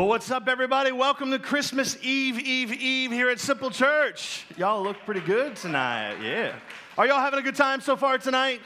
[0.00, 0.92] Well, what's up, everybody?
[0.92, 4.46] Welcome to Christmas Eve, Eve, Eve here at Simple Church.
[4.56, 6.16] Y'all look pretty good tonight.
[6.22, 6.54] Yeah.
[6.96, 8.62] Are y'all having a good time so far tonight?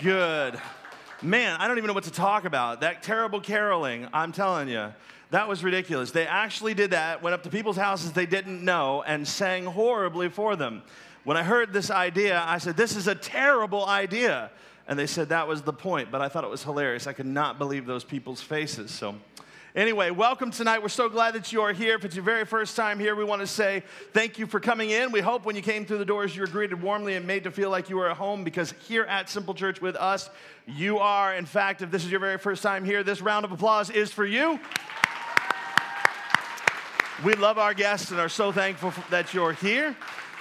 [0.00, 0.60] Good.
[1.22, 2.80] Man, I don't even know what to talk about.
[2.80, 4.92] That terrible caroling, I'm telling you,
[5.30, 6.10] that was ridiculous.
[6.10, 10.28] They actually did that, went up to people's houses they didn't know, and sang horribly
[10.28, 10.82] for them.
[11.22, 14.50] When I heard this idea, I said, This is a terrible idea.
[14.88, 17.06] And they said that was the point, but I thought it was hilarious.
[17.06, 18.90] I could not believe those people's faces.
[18.90, 19.16] So,
[19.76, 20.80] Anyway, welcome tonight.
[20.80, 21.94] We're so glad that you are here.
[21.94, 23.82] If it's your very first time here, we want to say
[24.14, 25.12] thank you for coming in.
[25.12, 27.50] We hope when you came through the doors, you were greeted warmly and made to
[27.50, 30.30] feel like you were at home because here at Simple Church with us,
[30.66, 31.34] you are.
[31.34, 34.10] In fact, if this is your very first time here, this round of applause is
[34.10, 34.58] for you.
[37.22, 39.94] We love our guests and are so thankful that you're here.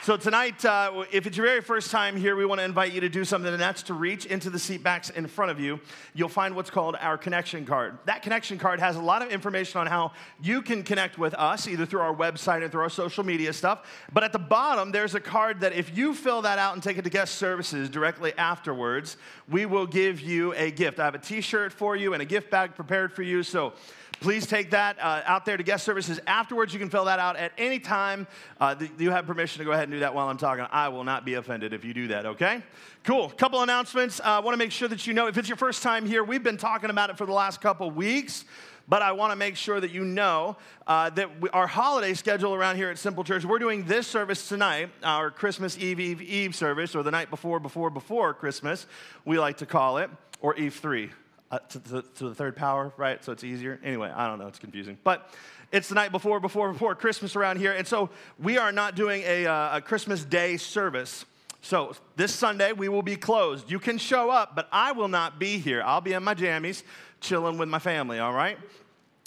[0.08, 3.02] So, tonight, uh, if it's your very first time here, we want to invite you
[3.02, 5.81] to do something, and that's to reach into the seat backs in front of you.
[6.14, 7.97] You'll find what's called our connection card.
[8.05, 11.67] That connection card has a lot of information on how you can connect with us,
[11.67, 13.86] either through our website or through our social media stuff.
[14.14, 16.97] But at the bottom, there's a card that if you fill that out and take
[16.97, 19.17] it to guest services directly afterwards,
[19.49, 21.02] we will give you a gift.
[21.02, 23.44] I have a t shirt for you and a gift bag prepared for you.
[23.44, 23.73] So,
[24.19, 26.73] Please take that uh, out there to guest services afterwards.
[26.73, 28.27] You can fill that out at any time.
[28.59, 30.65] Uh, th- you have permission to go ahead and do that while I'm talking.
[30.71, 32.63] I will not be offended if you do that, okay?
[33.03, 33.29] Cool.
[33.29, 34.19] Couple announcements.
[34.19, 36.23] I uh, want to make sure that you know if it's your first time here,
[36.23, 38.45] we've been talking about it for the last couple weeks
[38.89, 40.55] but I want to make sure that you know
[40.87, 44.47] uh, that we, our holiday schedule around here at Simple Church, we're doing this service
[44.47, 48.87] tonight, our Christmas Eve, Eve, Eve service, or the night before, before, before Christmas,
[49.25, 50.09] we like to call it,
[50.39, 51.09] or Eve 3
[51.52, 53.23] uh, to, to, to, the third power, right?
[53.23, 53.80] So it's easier.
[53.83, 54.97] Anyway, I don't know, it's confusing.
[55.03, 55.30] But
[55.71, 57.73] it's the night before, before, before Christmas around here.
[57.73, 58.09] And so
[58.39, 61.25] we are not doing a, uh, a Christmas Day service.
[61.61, 63.69] So this Sunday, we will be closed.
[63.69, 65.81] You can show up, but I will not be here.
[65.83, 66.83] I'll be in my jammies
[67.19, 68.57] chilling with my family, all right?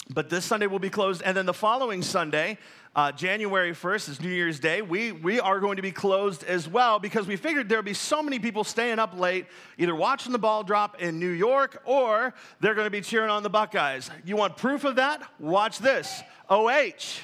[0.09, 1.21] But this Sunday will be closed.
[1.23, 2.57] And then the following Sunday,
[2.95, 4.81] uh, January 1st is New Year's Day.
[4.81, 8.21] We, we are going to be closed as well because we figured there'd be so
[8.21, 9.45] many people staying up late,
[9.77, 13.43] either watching the ball drop in New York or they're going to be cheering on
[13.43, 14.09] the Buckeyes.
[14.25, 15.23] You want proof of that?
[15.39, 17.21] Watch this OH.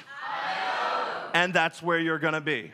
[1.34, 2.72] And that's where you're going to be.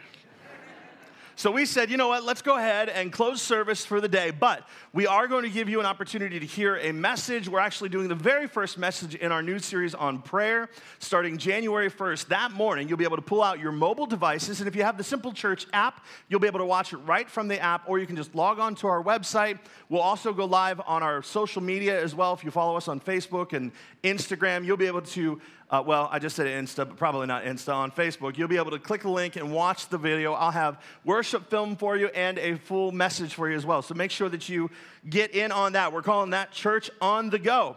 [1.36, 4.30] So we said, you know what, let's go ahead and close service for the day.
[4.30, 7.48] But we are going to give you an opportunity to hear a message.
[7.48, 10.68] We're actually doing the very first message in our new series on prayer
[11.00, 12.28] starting January 1st.
[12.28, 14.60] That morning, you'll be able to pull out your mobile devices.
[14.60, 17.28] And if you have the Simple Church app, you'll be able to watch it right
[17.28, 19.58] from the app, or you can just log on to our website.
[19.88, 22.32] We'll also go live on our social media as well.
[22.32, 23.72] If you follow us on Facebook and
[24.04, 25.40] Instagram, you'll be able to
[25.74, 28.38] uh, well, I just said Insta, but probably not Insta, on Facebook.
[28.38, 30.32] You'll be able to click the link and watch the video.
[30.32, 33.82] I'll have worship film for you and a full message for you as well.
[33.82, 34.70] So make sure that you
[35.10, 35.92] get in on that.
[35.92, 37.76] We're calling that Church on the Go.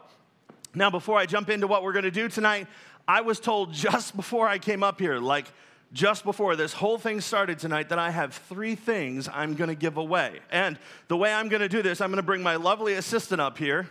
[0.75, 2.67] Now, before I jump into what we're going to do tonight,
[3.07, 5.51] I was told just before I came up here, like
[5.91, 9.75] just before this whole thing started tonight, that I have three things I'm going to
[9.75, 10.39] give away.
[10.51, 13.41] And the way I'm going to do this, I'm going to bring my lovely assistant
[13.41, 13.89] up here,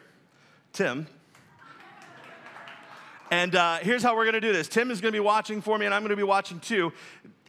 [0.73, 1.09] Tim.
[3.31, 4.69] And uh, here's how we're going to do this.
[4.69, 6.93] Tim is going to be watching for me, and I'm going to be watching too.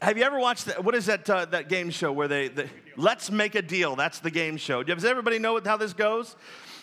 [0.01, 0.83] Have you ever watched that?
[0.83, 3.95] What is that, uh, that game show where they, the, Let's Make a Deal?
[3.95, 4.81] That's the game show.
[4.81, 6.35] Does everybody know how this goes?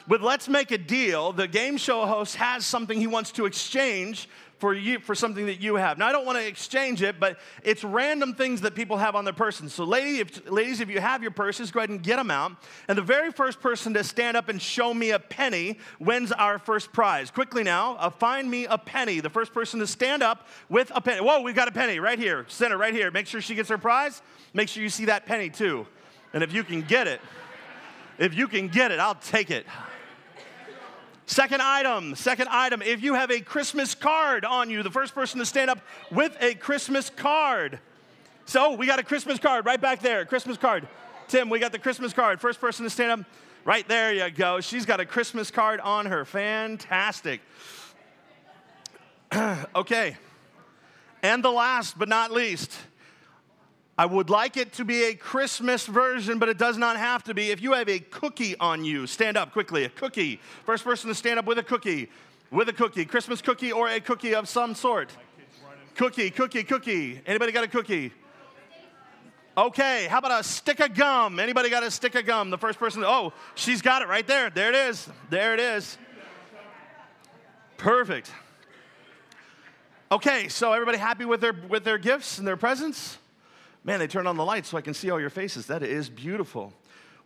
[0.06, 4.28] With Let's Make a Deal, the game show host has something he wants to exchange
[4.64, 5.98] for you for something that you have.
[5.98, 9.26] Now I don't want to exchange it, but it's random things that people have on
[9.26, 9.69] their person.
[9.69, 12.52] So lady, if, ladies, if you have your purses, go ahead and get them out.
[12.88, 16.58] And the very first person to stand up and show me a penny wins our
[16.58, 17.31] first prize.
[17.31, 19.20] Quickly now, uh, find me a penny.
[19.20, 21.20] The first person to stand up with a penny.
[21.20, 23.11] Whoa, we've got a penny right here, center right here.
[23.11, 24.22] Make sure she gets her prize.
[24.55, 25.87] Make sure you see that penny too.
[26.32, 27.20] And if you can get it,
[28.16, 29.66] if you can get it, I'll take it.
[31.26, 35.41] Second item, second item, if you have a Christmas card on you, the first person
[35.41, 35.81] to stand up
[36.11, 37.79] with a Christmas card.
[38.44, 40.87] So we got a Christmas card right back there, Christmas card.
[41.29, 42.41] Tim, we got the Christmas card.
[42.41, 43.26] First person to stand up,
[43.65, 44.61] right there you go.
[44.61, 46.26] She's got a Christmas card on her.
[46.26, 47.41] Fantastic.
[49.75, 50.19] okay.
[51.23, 52.71] And the last but not least,
[53.96, 57.35] I would like it to be a Christmas version, but it does not have to
[57.35, 57.50] be.
[57.50, 59.85] If you have a cookie on you, stand up quickly.
[59.85, 60.41] A cookie.
[60.67, 62.11] First person to stand up with a cookie.
[62.50, 65.11] With a cookie, Christmas cookie or a cookie of some sort.
[65.94, 67.20] Cookie, cookie, cookie.
[67.25, 68.12] Anybody got a cookie?
[69.56, 71.38] Okay, how about a stick of gum?
[71.38, 72.50] Anybody got a stick of gum?
[72.50, 74.50] The first person, oh, she's got it right there.
[74.50, 75.08] There it is.
[75.31, 75.97] There it is.
[77.76, 78.32] Perfect.
[80.11, 83.19] Okay, so everybody happy with their with their gifts and their presents?
[83.86, 85.66] Man, they turned on the lights so I can see all your faces.
[85.66, 86.72] That is beautiful.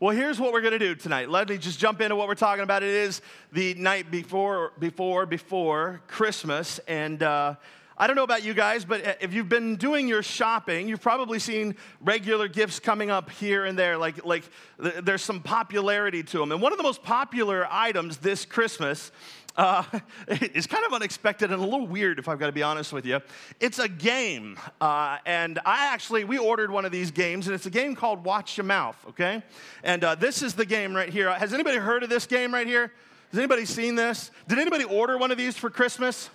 [0.01, 1.31] Well, here's what we're going to do tonight.
[1.31, 2.83] Let me just jump into what we're talking about.
[2.83, 3.23] It is
[3.53, 7.55] the night before, before, before Christmas, and uh,
[7.97, 11.41] I don't know about you guys, but if you've been doing your shopping, you've probably
[11.41, 13.97] seen regular gifts coming up here and there.
[13.97, 14.45] Like, like
[14.79, 16.53] there's some popularity to them.
[16.53, 19.11] And one of the most popular items this Christmas
[19.59, 19.83] uh,
[20.29, 23.05] is kind of unexpected and a little weird, if I've got to be honest with
[23.05, 23.21] you.
[23.61, 24.59] It's a game.
[24.81, 28.25] Uh, and I actually, we ordered one of these games, and it's a game called
[28.25, 29.43] Watch Your Mouth, okay?
[29.83, 31.31] And uh, this is the game right here.
[31.33, 32.93] Has anybody heard of this game right here?
[33.33, 34.31] Has anybody seen this?
[34.47, 36.31] Did anybody order one of these for Christmas?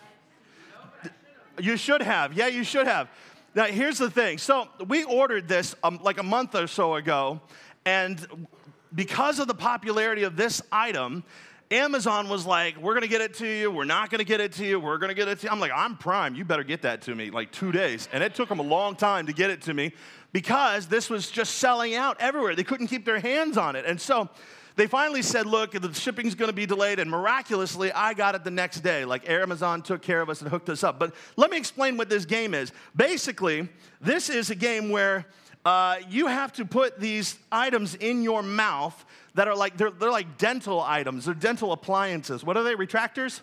[1.60, 2.34] You should have.
[2.34, 3.10] Yeah, you should have.
[3.56, 4.38] Now, here's the thing.
[4.38, 7.40] So, we ordered this um, like a month or so ago,
[7.86, 8.48] and
[8.94, 11.24] because of the popularity of this item,
[11.72, 14.66] Amazon was like, We're gonna get it to you, we're not gonna get it to
[14.66, 15.52] you, we're gonna get it to you.
[15.52, 18.08] I'm like, I'm Prime, you better get that to me, like two days.
[18.14, 19.94] And it took them a long time to get it to me
[20.32, 22.56] because this was just selling out everywhere.
[22.56, 23.86] They couldn't keep their hands on it.
[23.86, 24.30] And so,
[24.76, 28.52] they finally said, look, the shipping's gonna be delayed, and miraculously, I got it the
[28.52, 29.06] next day.
[29.06, 31.00] Like Amazon took care of us and hooked us up.
[31.00, 32.72] But let me explain what this game is.
[32.96, 33.70] Basically,
[34.02, 35.26] this is a game where
[35.66, 40.12] uh, you have to put these items in your mouth that are like, they're, they're
[40.12, 42.44] like dental items, they're dental appliances.
[42.44, 43.42] What are they, retractors?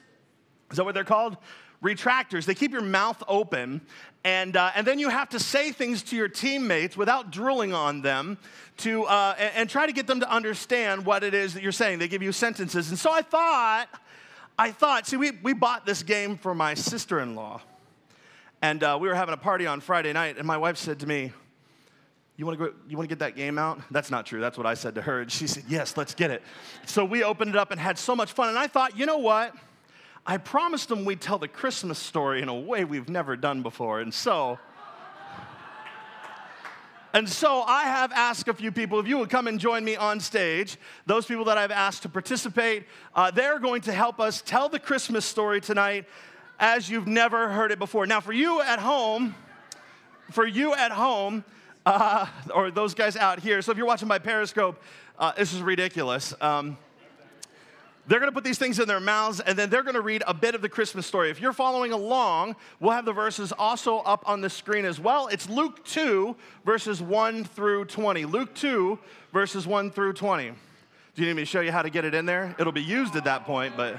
[0.71, 1.37] Is that what they're called?
[1.83, 2.45] retractors.
[2.45, 3.81] They keep your mouth open,
[4.25, 8.03] and, uh, and then you have to say things to your teammates without drooling on
[8.03, 8.39] them
[8.79, 11.73] to, uh, and, and, try to get them to understand what it is that you're
[11.73, 11.99] saying.
[11.99, 12.91] They give you sentences.
[12.91, 13.89] And so I thought,
[14.59, 17.63] I thought, see, we, we bought this game for my sister in law.
[18.63, 21.07] And uh, we were having a party on Friday night, and my wife said to
[21.07, 21.33] me,
[22.41, 23.83] you want to go, you want to get that game out?
[23.91, 24.41] That's not true.
[24.41, 25.21] That's what I said to her.
[25.21, 26.43] And she said, Yes, let's get it.
[26.87, 28.49] So we opened it up and had so much fun.
[28.49, 29.55] And I thought, you know what?
[30.25, 34.01] I promised them we'd tell the Christmas story in a way we've never done before.
[34.01, 34.59] And so,
[37.13, 39.97] and so I have asked a few people if you would come and join me
[39.97, 40.79] on stage.
[41.05, 44.79] Those people that I've asked to participate, uh, they're going to help us tell the
[44.79, 46.07] Christmas story tonight
[46.59, 48.07] as you've never heard it before.
[48.07, 49.35] Now, for you at home,
[50.31, 51.45] for you at home,
[51.87, 54.81] uh, or those guys out here, so if you're watching by Periscope,
[55.19, 56.35] uh, this is ridiculous.
[56.41, 56.77] Um,
[58.07, 60.25] they're going to put these things in their mouths and then they're going to read
[60.27, 61.31] a bit of the Christmas story.
[61.31, 65.29] If you're following along, we'll have the verses also up on the screen as well.
[65.29, 66.35] It's Luke 2,
[66.65, 68.25] verses 1 through 20.
[68.25, 68.99] Luke 2,
[69.33, 70.51] verses 1 through 20.
[71.15, 72.57] Do you need me to show you how to get it in there?
[72.59, 73.97] It'll be used at that point, but.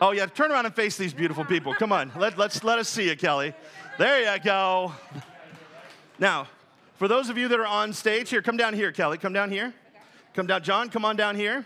[0.00, 1.74] Oh, yeah, turn around and face these beautiful people.
[1.74, 3.52] Come on, let, let's, let us see you, Kelly.
[3.98, 4.92] There you go.
[6.20, 6.46] Now,
[6.98, 9.18] for those of you that are on stage, here, come down here, Kelly.
[9.18, 9.72] Come down here.
[10.34, 10.64] Come down.
[10.64, 11.64] John, come on down here.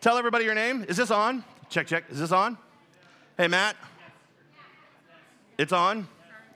[0.00, 0.84] Tell everybody your name.
[0.88, 1.44] Is this on?
[1.70, 2.04] Check, check.
[2.10, 2.58] Is this on?
[3.38, 3.76] Hey, Matt.
[5.58, 6.08] It's on?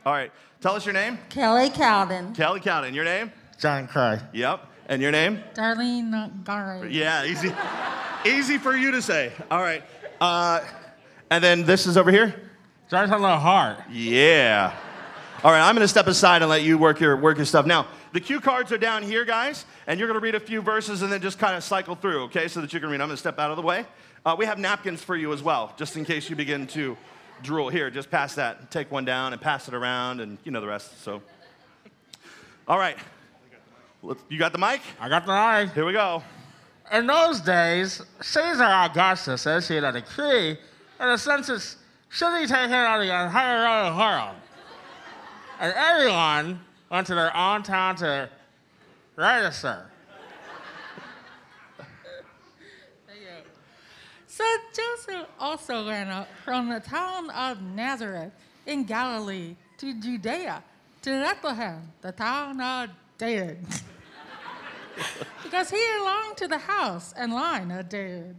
[0.05, 0.33] All right.
[0.61, 1.17] Tell us your name.
[1.29, 2.35] Kelly Cowden.
[2.35, 2.93] Kelly Cowden.
[2.93, 3.33] Your name?
[3.61, 4.21] John Cry.
[4.33, 4.67] Yep.
[4.89, 5.41] And your name?
[5.55, 6.93] Darlene Gary.
[6.93, 7.53] Yeah, easy.
[8.27, 9.33] easy for you to say.
[9.49, 9.85] All right.
[10.21, 10.61] Uh,
[11.31, 12.35] and then this is over here?
[12.91, 13.79] Jonathan Hart.
[13.93, 14.75] Yeah.
[15.45, 17.65] All right, I'm going to step aside and let you work your, work your stuff.
[17.65, 20.61] Now, the cue cards are down here, guys, and you're going to read a few
[20.61, 23.01] verses and then just kind of cycle through, okay, so that you can read.
[23.01, 23.87] I'm going to step out of the way.
[24.27, 26.97] Uh, we have napkins for you as well, just in case you begin to
[27.45, 27.69] drool.
[27.69, 28.73] Here, just pass that.
[28.73, 31.05] Take one down and pass it around, and you know the rest.
[31.05, 31.23] So,
[32.67, 32.99] all right.
[34.29, 34.81] You got the mic?
[34.99, 35.33] I got the
[35.67, 35.73] mic.
[35.73, 36.21] Here we go.
[36.93, 40.59] In those days, Caesar Augustus issued a decree
[40.99, 41.77] and the census
[42.09, 44.35] should be taken of the entire world.
[45.61, 48.31] And everyone went to their own town to
[49.17, 49.87] register.
[54.27, 58.31] So Joseph also went up from the town of Nazareth
[58.67, 60.63] in Galilee to Judea,
[61.03, 63.59] to Bethlehem, the town of David.
[65.43, 68.37] because he belonged to the house and line of David.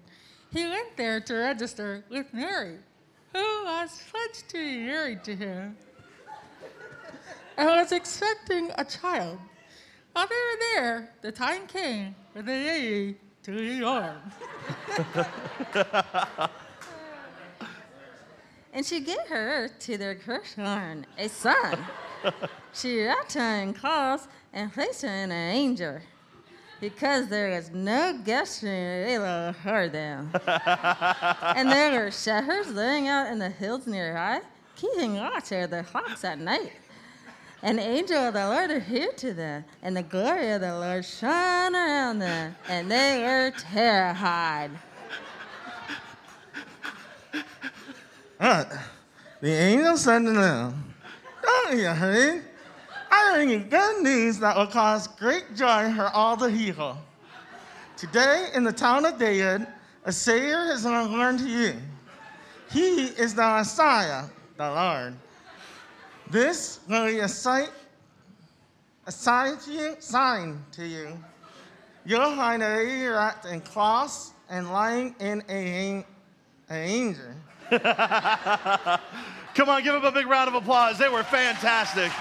[0.53, 2.77] He went there to register with Mary,
[3.33, 5.75] who was pledged to be married to him
[7.59, 9.37] and was expecting a child.
[10.13, 14.15] While they were there, the time came for the baby to be born.
[18.73, 21.85] and she gave her to their firstborn, a son.
[22.73, 25.99] she wrapped him in cloths and placed him in an angel
[26.79, 30.31] because there is no guessing it'll hurt them.
[30.47, 34.39] and there were shepherds living out in the hills nearby,
[34.77, 36.71] keeping watch over their flocks at night.
[37.61, 41.75] An angel of the Lord appeared to them, and the glory of the Lord shone
[41.75, 44.71] around them, and they were terrified.
[48.39, 48.63] Uh,
[49.41, 50.93] the angel said to them,
[51.41, 52.43] Don't be afraid.
[53.11, 56.97] I bring you good news that will cause great joy for all the people.
[57.97, 59.67] Today, in the town of David,
[60.05, 61.75] a Savior has been born to you.
[62.71, 64.23] He is the Messiah,
[64.55, 65.15] the Lord.
[66.29, 67.71] This will be a sight,
[69.07, 71.17] a sign to you, sign to you.
[72.05, 76.05] You'll find a wrapped in cloths and lying in a,
[76.69, 77.35] a manger.
[79.55, 80.99] Come on, give them a big round of applause.
[80.99, 82.11] They were fantastic.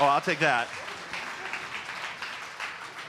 [0.00, 0.68] Oh, I'll take that.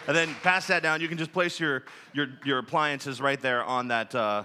[0.07, 1.01] And then pass that down.
[1.01, 4.13] You can just place your, your, your appliances right there on that.
[4.13, 4.43] Uh,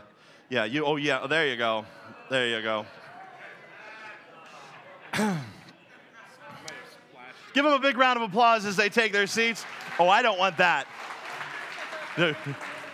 [0.49, 1.87] yeah, you, oh, yeah, oh, there you go.
[2.30, 2.85] There you go.
[7.52, 9.64] Give them a big round of applause as they take their seats.
[9.99, 10.87] Oh, I don't want that.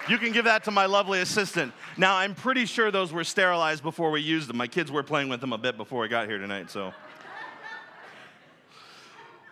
[0.08, 1.72] You can give that to my lovely assistant.
[1.96, 4.56] Now, I'm pretty sure those were sterilized before we used them.
[4.56, 6.92] My kids were playing with them a bit before we got here tonight, so.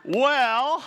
[0.04, 0.84] Well,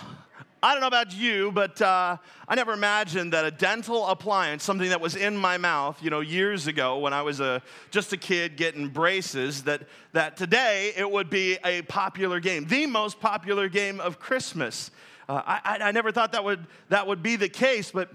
[0.64, 2.16] I don't know about you, but uh,
[2.46, 6.20] I never imagined that a dental appliance, something that was in my mouth, you know,
[6.20, 11.10] years ago when I was a, just a kid getting braces, that, that today it
[11.10, 14.92] would be a popular game, the most popular game of Christmas.
[15.28, 18.12] Uh, I, I never thought that would, that would be the case, but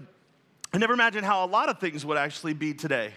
[0.72, 3.12] I never imagined how a lot of things would actually be today.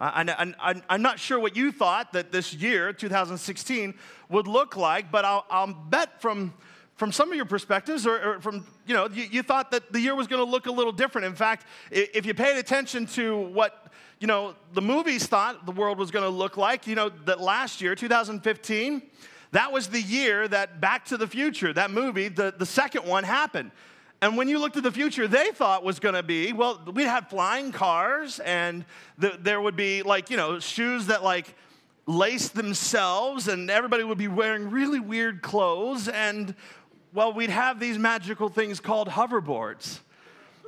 [0.00, 0.54] I,
[0.88, 3.94] am not sure what you thought that this year, 2016,
[4.30, 6.54] would look like, but I'll, I'll bet from,
[6.96, 10.00] from some of your perspectives, or, or from, you know, you, you, thought that the
[10.00, 11.26] year was going to look a little different.
[11.26, 15.98] In fact, if you paid attention to what, you know, the movies thought the world
[15.98, 19.02] was going to look like, you know, that last year, 2015,
[19.52, 23.24] that was the year that Back to the Future, that movie, the, the second one
[23.24, 23.70] happened.
[24.22, 27.08] And when you looked at the future, they thought was going to be well, we'd
[27.08, 28.84] have flying cars, and
[29.18, 31.56] the, there would be like, you know, shoes that like
[32.06, 36.06] lace themselves, and everybody would be wearing really weird clothes.
[36.06, 36.54] And
[37.14, 40.00] well, we'd have these magical things called hoverboards.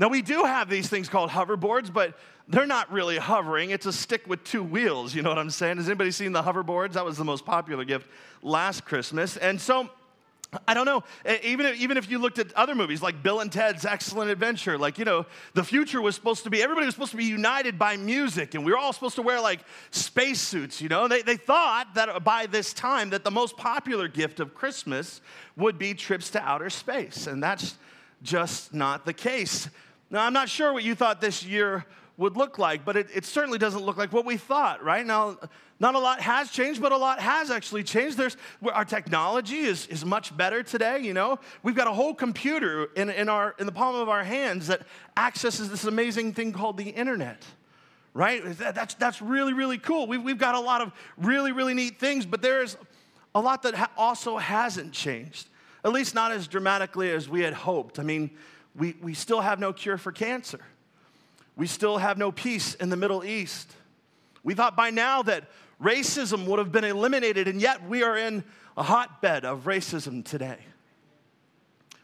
[0.01, 3.71] Now, we do have these things called hoverboards, but they're not really hovering.
[3.71, 5.15] It's a stick with two wheels.
[5.15, 5.79] You know what I'm saying?
[5.79, 6.93] Has anybody seen the hoverboards?
[6.93, 8.09] That was the most popular gift
[8.43, 9.37] last Christmas.
[9.37, 9.89] And so,
[10.67, 11.05] I don't know.
[11.43, 14.79] Even if, even if you looked at other movies like Bill and Ted's Excellent Adventure,
[14.79, 17.79] like, you know, the future was supposed to be, everybody was supposed to be united
[17.79, 21.09] by music, and we were all supposed to wear like spacesuits, you know?
[21.09, 25.21] They, they thought that by this time that the most popular gift of Christmas
[25.57, 27.77] would be trips to outer space, and that's
[28.23, 29.69] just not the case.
[30.11, 31.85] Now, I'm not sure what you thought this year
[32.17, 35.05] would look like, but it, it certainly doesn't look like what we thought, right?
[35.05, 35.37] Now,
[35.81, 38.17] not a lot has changed, but a lot has actually changed.
[38.17, 41.39] There's, our technology is, is much better today, you know.
[41.63, 44.83] We've got a whole computer in, in, our, in the palm of our hands that
[45.17, 47.45] accesses this amazing thing called the internet,
[48.15, 48.43] right?
[48.57, 50.07] That's, that's really, really cool.
[50.07, 52.77] We've, we've got a lot of really, really neat things, but there's
[53.35, 55.49] a lot that ha- also hasn't changed,
[55.85, 57.99] at least not as dramatically as we had hoped.
[57.99, 58.31] I mean,
[58.77, 60.61] we, we still have no cure for cancer.
[61.57, 63.73] We still have no peace in the Middle East.
[64.45, 65.45] We thought by now that
[65.85, 68.43] racism would have been eliminated, and yet we are in
[68.77, 70.59] a hotbed of racism today.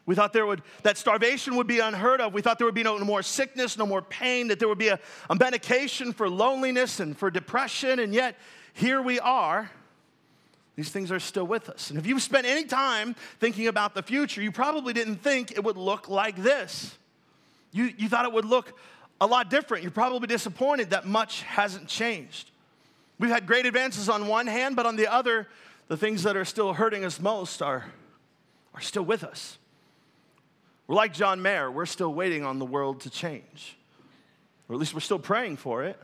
[0.05, 2.33] We thought there would, that starvation would be unheard of.
[2.33, 4.87] We thought there would be no, more sickness, no more pain, that there would be
[4.87, 8.35] a, a medication for loneliness and for depression, and yet
[8.73, 9.69] here we are.
[10.75, 11.89] These things are still with us.
[11.89, 15.63] And if you've spent any time thinking about the future, you probably didn't think it
[15.63, 16.97] would look like this.
[17.71, 18.77] You, you thought it would look
[19.19, 19.83] a lot different.
[19.83, 22.50] You're probably disappointed that much hasn't changed.
[23.21, 25.47] We've had great advances on one hand, but on the other,
[25.87, 27.85] the things that are still hurting us most are,
[28.73, 29.59] are still with us.
[30.87, 33.77] We're like John Mayer, we're still waiting on the world to change,
[34.67, 35.99] or at least we're still praying for it.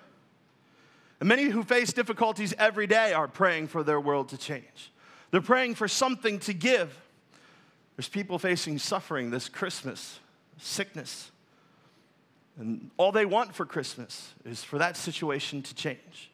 [1.19, 4.91] And many who face difficulties every day are praying for their world to change.
[5.31, 6.95] They're praying for something to give.
[7.95, 10.19] There's people facing suffering this Christmas,
[10.59, 11.31] sickness.
[12.59, 16.29] And all they want for Christmas is for that situation to change.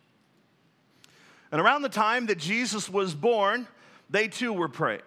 [1.53, 3.67] And around the time that Jesus was born,
[4.09, 5.03] they too were praying.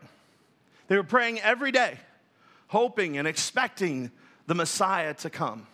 [0.87, 1.99] They were praying every day,
[2.69, 4.13] hoping and expecting
[4.47, 5.67] the Messiah to come.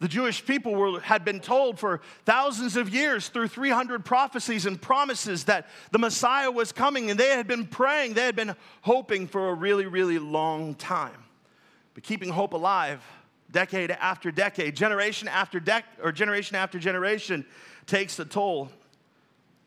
[0.00, 4.82] The Jewish people were, had been told for thousands of years through 300 prophecies and
[4.82, 9.28] promises that the Messiah was coming, and they had been praying, they had been hoping
[9.28, 11.22] for a really, really long time.
[11.94, 13.00] but keeping hope alive
[13.52, 17.46] decade after decade, generation after dec- or generation after generation
[17.86, 18.70] takes a toll.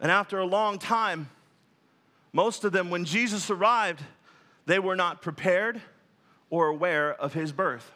[0.01, 1.29] And after a long time,
[2.33, 4.01] most of them, when Jesus arrived,
[4.65, 5.81] they were not prepared
[6.49, 7.89] or aware of his birth.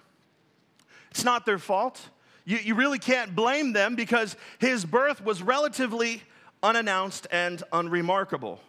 [1.10, 2.10] It's not their fault.
[2.46, 6.22] You, you really can't blame them because his birth was relatively
[6.62, 8.60] unannounced and unremarkable.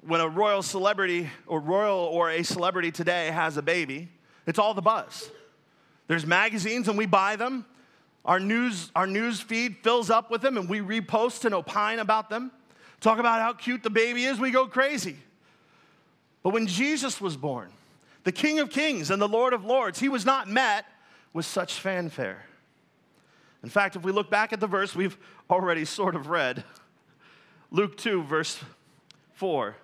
[0.00, 4.08] When a royal celebrity or royal or a celebrity today has a baby,
[4.46, 5.30] it's all the buzz.
[6.08, 7.64] There's magazines and we buy them.
[8.24, 12.30] Our news, our news feed fills up with them and we repost and opine about
[12.30, 12.50] them.
[13.00, 15.16] Talk about how cute the baby is, we go crazy.
[16.42, 17.70] But when Jesus was born,
[18.24, 20.86] the King of Kings and the Lord of Lords, he was not met
[21.34, 22.44] with such fanfare.
[23.62, 25.18] In fact, if we look back at the verse we've
[25.50, 26.64] already sort of read,
[27.70, 28.58] Luke 2, verse
[29.34, 29.74] 4, it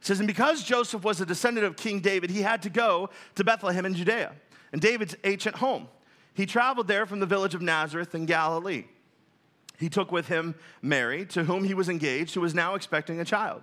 [0.00, 3.44] says, And because Joseph was a descendant of King David, he had to go to
[3.44, 4.32] Bethlehem in Judea,
[4.72, 5.88] and David's ancient home.
[6.34, 8.84] He traveled there from the village of Nazareth in Galilee.
[9.78, 13.24] He took with him Mary, to whom he was engaged, who was now expecting a
[13.24, 13.62] child.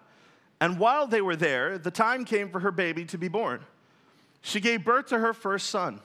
[0.60, 3.62] And while they were there, the time came for her baby to be born.
[4.42, 6.00] She gave birth to her first son.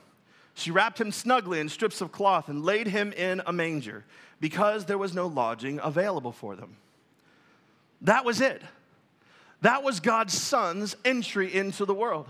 [0.53, 4.05] She wrapped him snugly in strips of cloth and laid him in a manger
[4.39, 6.77] because there was no lodging available for them.
[8.01, 8.61] That was it.
[9.61, 12.27] That was God's son's entry into the world.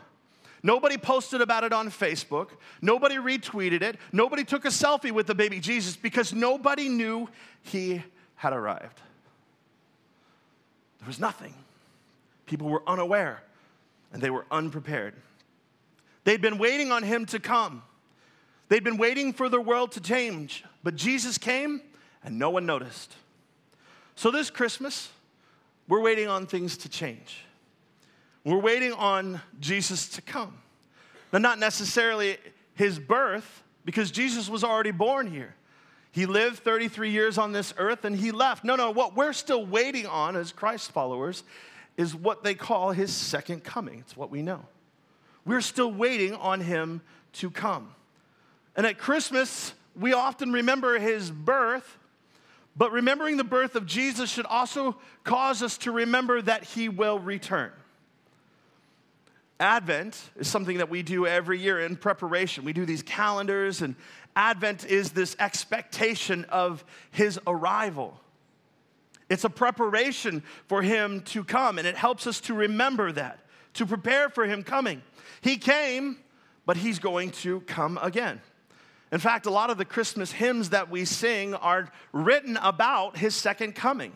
[0.64, 2.50] Nobody posted about it on Facebook.
[2.82, 3.98] Nobody retweeted it.
[4.12, 7.30] Nobody took a selfie with the baby Jesus because nobody knew
[7.62, 8.02] he
[8.36, 9.02] had arrived.
[11.00, 11.54] There was nothing.
[12.46, 13.44] People were unaware
[14.12, 15.14] and they were unprepared.
[16.24, 17.84] They'd been waiting on him to come.
[18.70, 21.82] They'd been waiting for the world to change, but Jesus came
[22.24, 23.16] and no one noticed.
[24.16, 25.10] So this Christmas,
[25.88, 27.46] we're waiting on things to change.
[28.48, 30.58] We're waiting on Jesus to come.
[31.34, 32.38] Now, not necessarily
[32.76, 35.54] his birth, because Jesus was already born here.
[36.14, 38.64] He lived 33 years on this earth and he left.
[38.64, 41.44] No, no, what we're still waiting on as Christ followers
[41.98, 44.00] is what they call his second coming.
[44.00, 44.64] It's what we know.
[45.46, 47.02] We're still waiting on him
[47.34, 47.94] to come.
[48.78, 51.98] And at Christmas, we often remember his birth,
[52.78, 54.96] but remembering the birth of Jesus should also
[55.26, 57.72] cause us to remember that he will return.
[59.60, 62.64] Advent is something that we do every year in preparation.
[62.64, 63.96] We do these calendars, and
[64.36, 68.20] Advent is this expectation of his arrival.
[69.30, 73.40] It's a preparation for him to come, and it helps us to remember that,
[73.74, 75.02] to prepare for him coming.
[75.42, 76.18] He came,
[76.66, 78.42] but he's going to come again.
[79.12, 83.36] In fact, a lot of the Christmas hymns that we sing are written about his
[83.36, 84.12] second coming.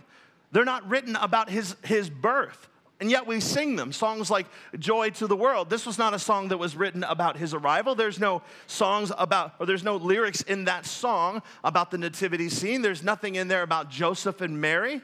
[0.52, 2.68] They're not written about his, his birth.
[3.02, 3.92] And yet we sing them.
[3.92, 4.46] Songs like
[4.78, 5.72] Joy to the World.
[5.72, 7.96] This was not a song that was written about his arrival.
[7.96, 12.84] There's no songs about, or there's no lyrics in that song about the nativity scene.
[12.84, 15.02] There's nothing in there about Joseph and Mary.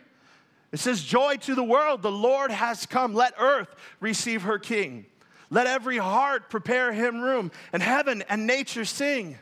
[0.71, 3.15] It says, Joy to the world, the Lord has come.
[3.15, 5.07] Let earth receive her king.
[5.49, 7.51] Let every heart prepare him room.
[7.73, 9.39] And heaven and nature sing.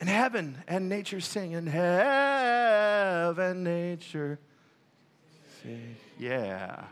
[0.00, 1.54] And heaven and nature sing.
[1.54, 4.40] And heaven, and nature
[5.62, 5.94] sing.
[6.18, 6.82] Yeah.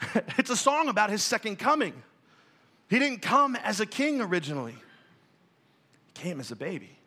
[0.38, 1.92] it's a song about his second coming.
[2.88, 4.76] He didn't come as a king originally,
[6.06, 6.98] he came as a baby.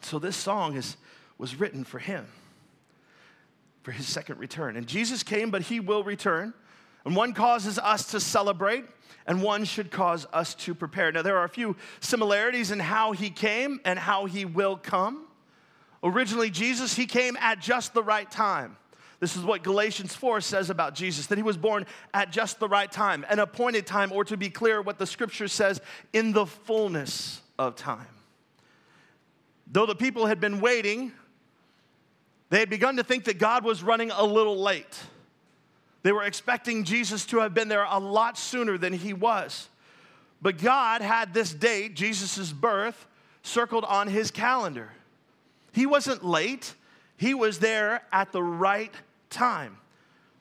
[0.00, 0.98] So this song is,
[1.38, 2.26] was written for him,
[3.82, 4.76] for his second return.
[4.76, 6.52] And Jesus came, but he will return.
[7.06, 8.84] And one causes us to celebrate,
[9.26, 11.10] and one should cause us to prepare.
[11.10, 15.26] Now, there are a few similarities in how he came and how he will come.
[16.02, 18.76] Originally, Jesus, he came at just the right time.
[19.20, 22.68] This is what Galatians 4 says about Jesus that he was born at just the
[22.68, 25.80] right time, an appointed time, or to be clear, what the scripture says,
[26.12, 28.06] in the fullness of time.
[29.66, 31.12] Though the people had been waiting,
[32.50, 34.98] they had begun to think that God was running a little late.
[36.02, 39.68] They were expecting Jesus to have been there a lot sooner than he was.
[40.42, 43.06] But God had this date, Jesus' birth,
[43.42, 44.90] circled on his calendar.
[45.72, 46.74] He wasn't late,
[47.16, 48.92] he was there at the right
[49.30, 49.78] time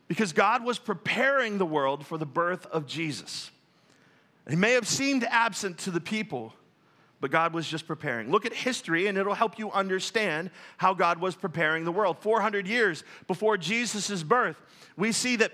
[0.07, 3.51] because God was preparing the world for the birth of Jesus.
[4.49, 6.53] He may have seemed absent to the people,
[7.21, 8.29] but God was just preparing.
[8.29, 12.17] Look at history, and it'll help you understand how God was preparing the world.
[12.19, 14.57] 400 years before Jesus' birth,
[14.97, 15.53] we see that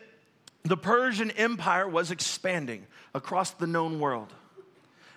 [0.64, 4.34] the Persian Empire was expanding across the known world.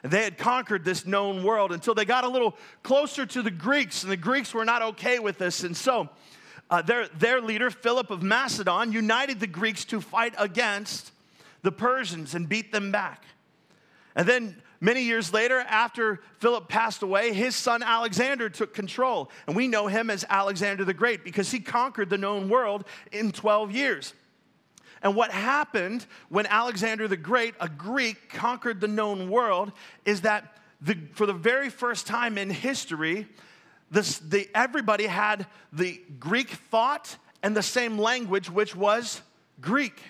[0.03, 4.03] They had conquered this known world until they got a little closer to the Greeks,
[4.03, 5.63] and the Greeks were not okay with this.
[5.63, 6.09] And so,
[6.71, 11.13] uh, their, their leader, Philip of Macedon, united the Greeks to fight against
[11.63, 13.23] the Persians and beat them back.
[14.17, 19.31] And then many years later, after Philip passed away, his son Alexander took control.
[19.47, 23.31] And we know him as Alexander the Great because he conquered the known world in
[23.31, 24.15] 12 years.
[25.03, 29.73] And what happened when Alexander the Great, a Greek, conquered the known world
[30.05, 33.27] is that the, for the very first time in history,
[33.91, 39.21] this, the, everybody had the Greek thought and the same language, which was
[39.61, 40.01] Greek.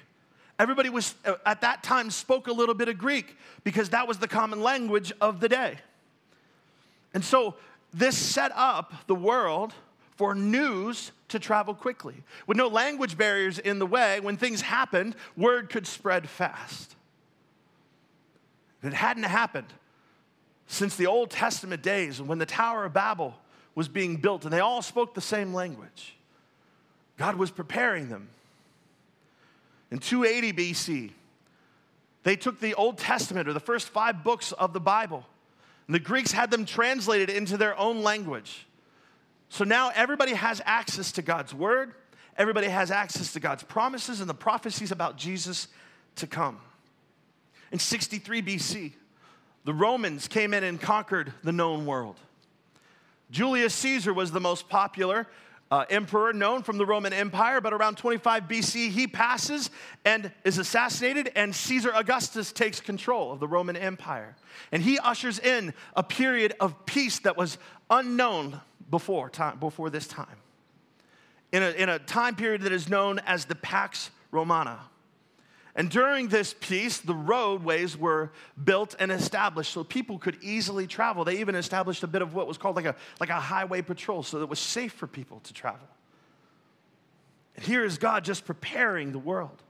[0.59, 4.19] Everybody was, uh, at that time, spoke a little bit of Greek because that was
[4.19, 5.79] the common language of the day.
[7.15, 7.57] And so
[7.93, 9.75] this set up the world
[10.23, 12.15] for news to travel quickly.
[12.47, 16.95] With no language barriers in the way, when things happened, word could spread fast.
[18.85, 19.73] It hadn't happened
[20.69, 23.35] since the Old Testament days when the Tower of Babel
[23.75, 26.15] was being built and they all spoke the same language.
[27.19, 28.29] God was preparing them.
[29.91, 31.11] In 280 BC,
[32.23, 35.27] they took the Old Testament or the first five books of the Bible,
[35.89, 38.67] and the Greeks had them translated into their own language.
[39.53, 41.93] So now everybody has access to God's word,
[42.39, 45.69] everybody has access to God's promises and the prophecies about Jesus
[46.17, 46.59] to come.
[47.71, 48.93] In 63 BC,
[49.65, 52.17] the Romans came in and conquered the known world.
[53.31, 55.27] Julius Caesar was the most popular
[55.71, 59.69] uh, emperor known from the Roman Empire, but around 25 BC, he passes
[60.07, 64.35] and is assassinated, and Caesar Augustus takes control of the Roman Empire.
[64.71, 67.59] And he ushers in a period of peace that was
[67.91, 68.59] unknown
[68.93, 70.37] before, time, before this time.
[71.51, 74.79] In a, in a time period that is known as the Pax Romana.
[75.75, 78.31] And during this peace, the roadways were
[78.63, 81.25] built and established so people could easily travel.
[81.25, 84.23] They even established a bit of what was called like a, like a highway patrol
[84.23, 85.89] so that it was safe for people to travel.
[87.57, 89.63] And here is God just preparing the world,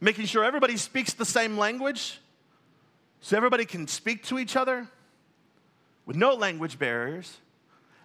[0.00, 2.20] making sure everybody speaks the same language
[3.20, 4.86] so everybody can speak to each other
[6.06, 7.38] with no language barriers,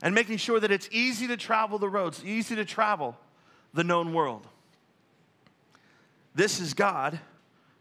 [0.04, 3.18] and making sure that it's easy to travel the roads, easy to travel
[3.74, 4.46] the known world.
[6.36, 7.20] This is God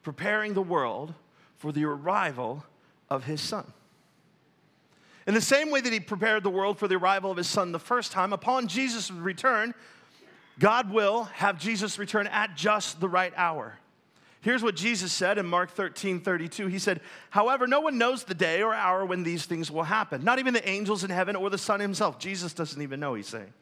[0.02, 1.12] preparing the world
[1.56, 2.64] for the arrival
[3.10, 3.72] of his son.
[5.26, 7.72] In the same way that he prepared the world for the arrival of his son
[7.72, 9.74] the first time, upon Jesus' return,
[10.58, 13.78] God will have Jesus return at just the right hour.
[14.42, 16.66] Here's what Jesus said in Mark 13 32.
[16.66, 17.00] He said,
[17.30, 20.52] However, no one knows the day or hour when these things will happen, not even
[20.52, 22.18] the angels in heaven or the Son himself.
[22.18, 23.52] Jesus doesn't even know, he's saying.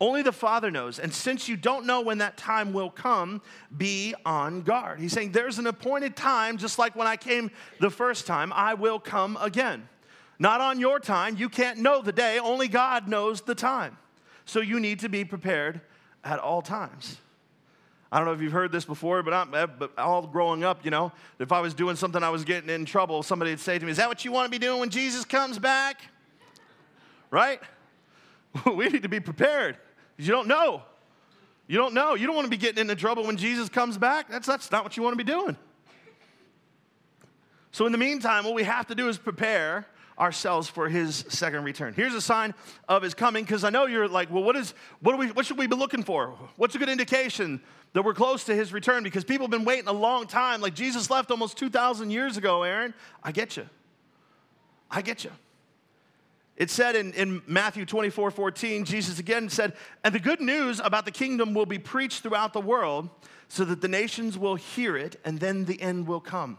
[0.00, 0.98] Only the Father knows.
[0.98, 3.42] And since you don't know when that time will come,
[3.76, 4.98] be on guard.
[4.98, 8.72] He's saying there's an appointed time, just like when I came the first time, I
[8.74, 9.86] will come again.
[10.38, 11.36] Not on your time.
[11.36, 13.98] You can't know the day, only God knows the time.
[14.46, 15.82] So you need to be prepared
[16.24, 17.18] at all times.
[18.12, 20.84] I don't know if you've heard this before, but, I'm, eh, but all growing up,
[20.84, 23.78] you know, if I was doing something I was getting in trouble, somebody would say
[23.78, 26.02] to me, Is that what you want to be doing when Jesus comes back?
[27.30, 27.60] Right?
[28.66, 29.78] we need to be prepared.
[30.16, 30.82] You don't know.
[31.66, 32.14] You don't know.
[32.14, 34.28] You don't want to be getting into trouble when Jesus comes back.
[34.28, 35.56] That's, that's not what you want to be doing.
[37.72, 39.86] So, in the meantime, what we have to do is prepare
[40.18, 41.92] ourselves for his second return.
[41.94, 42.54] Here's a sign
[42.88, 45.58] of his coming because I know you're like, well, what is what we what should
[45.58, 46.38] we be looking for?
[46.56, 47.60] What's a good indication
[47.94, 49.02] that we're close to his return?
[49.02, 50.60] Because people have been waiting a long time.
[50.60, 52.92] Like Jesus left almost 2,000 years ago, Aaron.
[53.22, 53.66] I get you.
[54.90, 55.30] I get you.
[56.56, 59.72] It said in, in Matthew 24 14, Jesus again said,
[60.04, 63.08] And the good news about the kingdom will be preached throughout the world
[63.48, 66.58] so that the nations will hear it and then the end will come.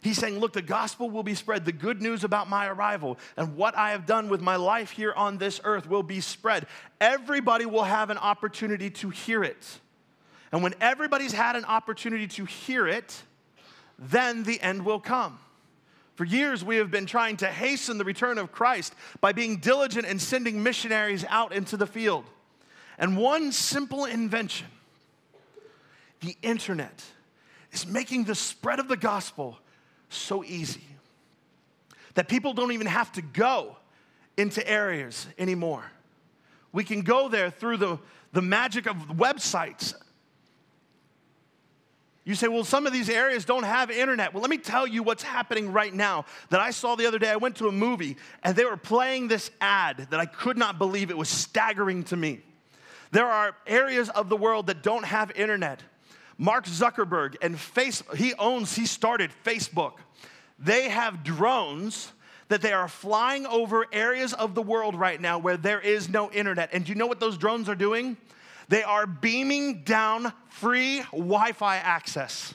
[0.00, 1.64] He's saying, Look, the gospel will be spread.
[1.64, 5.12] The good news about my arrival and what I have done with my life here
[5.12, 6.66] on this earth will be spread.
[7.00, 9.78] Everybody will have an opportunity to hear it.
[10.52, 13.22] And when everybody's had an opportunity to hear it,
[13.98, 15.38] then the end will come.
[16.14, 20.06] For years, we have been trying to hasten the return of Christ by being diligent
[20.06, 22.24] in sending missionaries out into the field.
[22.98, 24.68] And one simple invention,
[26.20, 27.04] the internet,
[27.72, 29.58] is making the spread of the gospel
[30.08, 30.84] so easy
[32.14, 33.76] that people don't even have to go
[34.38, 35.84] into areas anymore.
[36.72, 37.98] We can go there through the,
[38.32, 39.94] the magic of websites
[42.26, 44.34] you say, well, some of these areas don't have internet.
[44.34, 47.30] Well, let me tell you what's happening right now that I saw the other day.
[47.30, 50.76] I went to a movie and they were playing this ad that I could not
[50.76, 51.08] believe.
[51.10, 52.40] It was staggering to me.
[53.12, 55.84] There are areas of the world that don't have internet.
[56.36, 59.92] Mark Zuckerberg and face he owns, he started Facebook.
[60.58, 62.10] They have drones
[62.48, 66.32] that they are flying over areas of the world right now where there is no
[66.32, 66.70] internet.
[66.72, 68.16] And do you know what those drones are doing?
[68.68, 72.54] They are beaming down free Wi Fi access.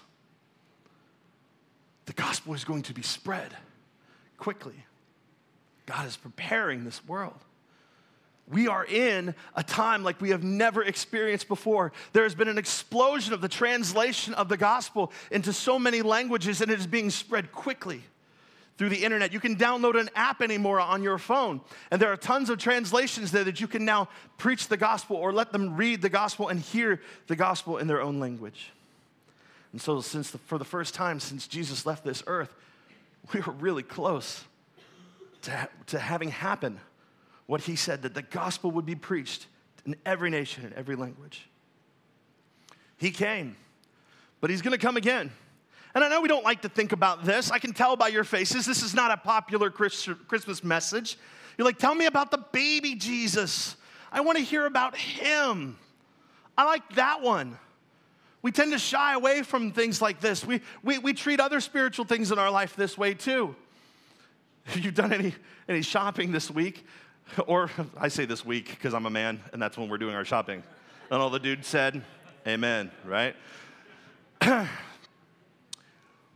[2.06, 3.56] the gospel is going to be spread
[4.38, 4.86] quickly.
[5.86, 7.40] God is preparing this world.
[8.50, 11.94] We are in a time like we have never experienced before.
[12.12, 16.60] There has been an explosion of the translation of the gospel into so many languages,
[16.60, 18.04] and it is being spread quickly
[18.78, 19.32] through the internet.
[19.32, 23.32] You can download an app anymore on your phone, and there are tons of translations
[23.32, 26.60] there that you can now preach the gospel or let them read the gospel and
[26.60, 28.72] hear the gospel in their own language.
[29.72, 32.54] And so, since the, for the first time since Jesus left this earth,
[33.34, 34.44] we were really close
[35.44, 36.80] to, to having happen
[37.46, 39.48] what he said that the gospel would be preached
[39.86, 41.48] in every nation, in every language.
[42.98, 43.56] He came,
[44.40, 45.32] but he's going to come again.
[45.94, 47.52] And I know we don't like to think about this.
[47.52, 51.18] I can tell by your faces, this is not a popular Christmas message.
[51.58, 53.76] You're like, tell me about the baby Jesus.
[54.12, 55.78] I want to hear about him.
[56.58, 57.58] I like that one.
[58.42, 60.46] We tend to shy away from things like this.
[60.46, 63.56] We, we, we treat other spiritual things in our life this way too.
[64.66, 65.36] If you've done any,
[65.68, 66.86] any shopping this week,
[67.48, 70.26] or I say this week because I'm a man and that's when we're doing our
[70.26, 70.64] shopping.
[71.10, 72.02] And all the dude said,
[72.48, 73.36] Amen, right?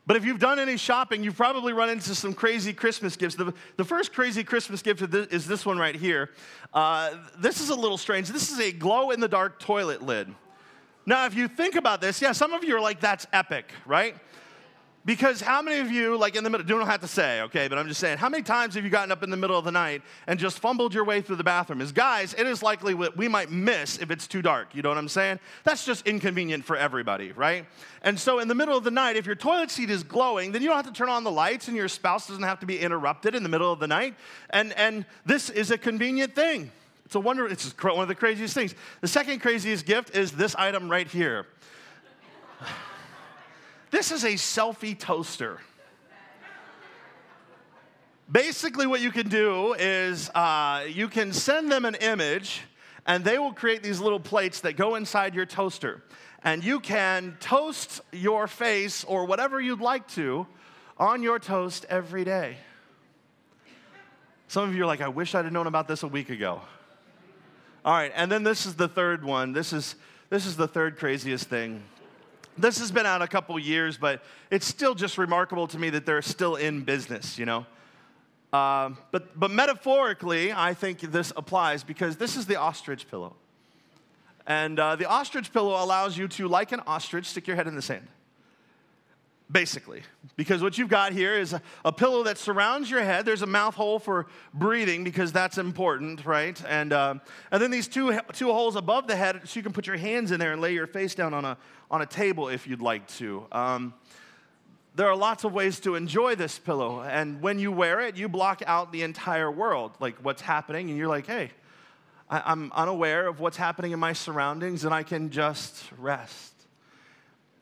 [0.08, 3.36] But if you've done any shopping, you've probably run into some crazy Christmas gifts.
[3.36, 6.30] The, the first crazy Christmas gift is this one right here.
[6.74, 8.30] Uh, this is a little strange.
[8.30, 10.34] This is a glow in the dark toilet lid.
[11.08, 14.16] Now, if you think about this, yeah, some of you are like, that's epic, right?
[15.06, 17.78] Because how many of you, like in the middle, don't have to say, okay, but
[17.78, 19.72] I'm just saying, how many times have you gotten up in the middle of the
[19.72, 21.80] night and just fumbled your way through the bathroom?
[21.80, 24.74] As guys, it is likely what we might miss if it's too dark.
[24.74, 25.40] You know what I'm saying?
[25.64, 27.68] That's just inconvenient for everybody, right?
[28.02, 30.64] And so in the middle of the night, if your toilet seat is glowing, then
[30.64, 32.80] you don't have to turn on the lights and your spouse doesn't have to be
[32.80, 34.16] interrupted in the middle of the night.
[34.50, 36.72] And, and this is a convenient thing.
[37.06, 38.74] It's a wonder, it's one of the craziest things.
[39.02, 41.46] The second craziest gift is this item right here.
[43.92, 45.60] This is a selfie toaster.
[48.32, 52.62] Basically, what you can do is uh, you can send them an image,
[53.06, 56.02] and they will create these little plates that go inside your toaster.
[56.42, 60.48] And you can toast your face or whatever you'd like to
[60.98, 62.58] on your toast every day.
[64.48, 66.62] Some of you are like, I wish I'd have known about this a week ago.
[67.84, 69.54] All right, and then this is the third one.
[69.54, 69.96] This is,
[70.30, 71.84] this is the third craziest thing.
[72.58, 76.06] This has been out a couple years, but it's still just remarkable to me that
[76.06, 77.66] they're still in business, you know?
[78.54, 83.36] Uh, but, but metaphorically, I think this applies because this is the ostrich pillow.
[84.48, 87.76] And uh, the ostrich pillow allows you to, like an ostrich, stick your head in
[87.76, 88.08] the sand
[89.52, 90.02] basically.
[90.36, 93.26] Because what you've got here is a, a, pillow that surrounds your head.
[93.26, 96.62] There's a mouth hole for breathing because that's important, right?
[96.68, 97.16] And, uh,
[97.52, 100.32] and then these two, two holes above the head so you can put your hands
[100.32, 101.58] in there and lay your face down on a,
[101.92, 103.46] on a table if you'd like to.
[103.52, 103.94] Um,
[104.96, 107.02] there are lots of ways to enjoy this pillow.
[107.02, 110.98] And when you wear it, you block out the entire world, like what's happening, and
[110.98, 111.52] you're like, hey,
[112.30, 116.55] I, I'm unaware of what's happening in my surroundings, and I can just rest.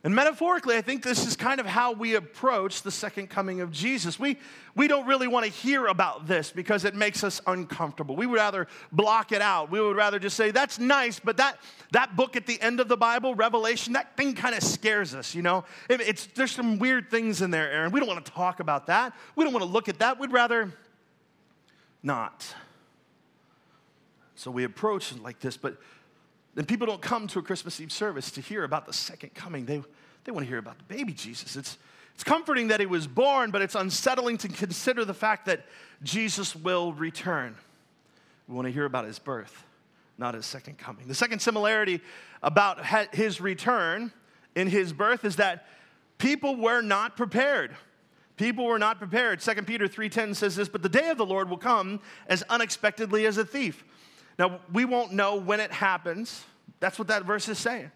[0.05, 3.71] And metaphorically, I think this is kind of how we approach the second coming of
[3.71, 4.19] Jesus.
[4.19, 4.37] We,
[4.75, 8.17] we don't really want to hear about this because it makes us uncomfortable.
[8.17, 9.71] We would rather block it out.
[9.71, 11.57] We would rather just say, that's nice, but that,
[11.93, 15.33] that book at the end of the Bible, Revelation, that thing kind of scares us,
[15.33, 15.63] you know?
[15.89, 17.93] It, it's, there's some weird things in there, Aaron.
[17.93, 19.13] We don't want to talk about that.
[19.37, 20.19] We don't want to look at that.
[20.19, 20.73] We'd rather
[22.01, 22.45] not.
[24.35, 25.77] So we approach it like this, but
[26.55, 29.65] then people don't come to a Christmas Eve service to hear about the second coming.
[29.65, 29.81] They,
[30.23, 31.55] they want to hear about the baby Jesus.
[31.55, 31.77] It's,
[32.13, 35.65] it's comforting that he was born, but it's unsettling to consider the fact that
[36.03, 37.55] Jesus will return.
[38.47, 39.63] We want to hear about his birth,
[40.17, 41.07] not his second coming.
[41.07, 42.01] The second similarity
[42.43, 42.85] about
[43.15, 44.11] his return
[44.55, 45.65] in his birth is that
[46.17, 47.75] people were not prepared.
[48.37, 49.41] People were not prepared.
[49.41, 53.25] 2 Peter 3:10 says this, "But the day of the Lord will come as unexpectedly
[53.25, 53.83] as a thief."
[54.38, 56.43] Now, we won't know when it happens.
[56.80, 57.91] That's what that verse is saying.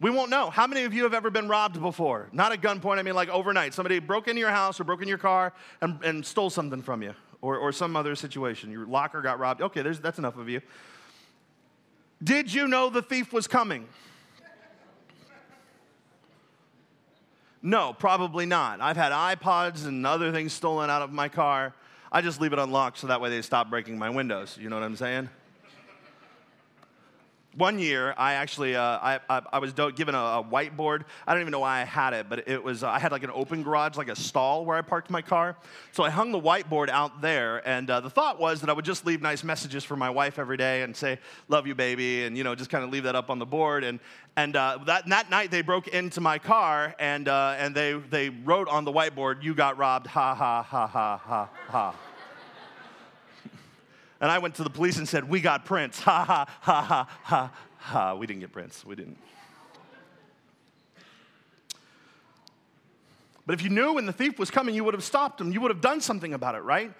[0.00, 0.50] We won't know.
[0.50, 2.28] How many of you have ever been robbed before?
[2.32, 3.74] Not at gunpoint, I mean like overnight.
[3.74, 7.02] Somebody broke into your house or broke into your car and, and stole something from
[7.02, 8.70] you or, or some other situation.
[8.70, 9.60] Your locker got robbed.
[9.60, 10.60] Okay, that's enough of you.
[12.22, 13.88] Did you know the thief was coming?
[17.60, 18.80] No, probably not.
[18.80, 21.74] I've had iPods and other things stolen out of my car.
[22.10, 24.56] I just leave it unlocked so that way they stop breaking my windows.
[24.60, 25.28] You know what I'm saying?
[27.58, 31.02] One year, I actually uh, I, I, I, was given a, a, whiteboard.
[31.26, 33.24] I don't even know why I had it, but it was uh, I had like
[33.24, 35.56] an open garage, like a stall where I parked my car.
[35.92, 38.84] So I hung the whiteboard out there, and uh, the thought was that I would
[38.84, 41.18] just leave nice messages for my wife every day and say
[41.48, 43.82] "Love you, baby," and you know just kind of leave that up on the board.
[43.82, 43.98] And
[44.36, 48.28] and uh, that that night they broke into my car and uh, and they they
[48.30, 52.07] wrote on the whiteboard, "You got robbed." Ha ha ha ha ha ha.
[54.20, 56.00] And I went to the police and said, We got Prince.
[56.08, 58.14] Ha ha ha ha ha ha.
[58.14, 58.84] We didn't get Prince.
[58.84, 59.18] We didn't.
[63.46, 65.52] But if you knew when the thief was coming, you would have stopped him.
[65.52, 66.92] You would have done something about it, right?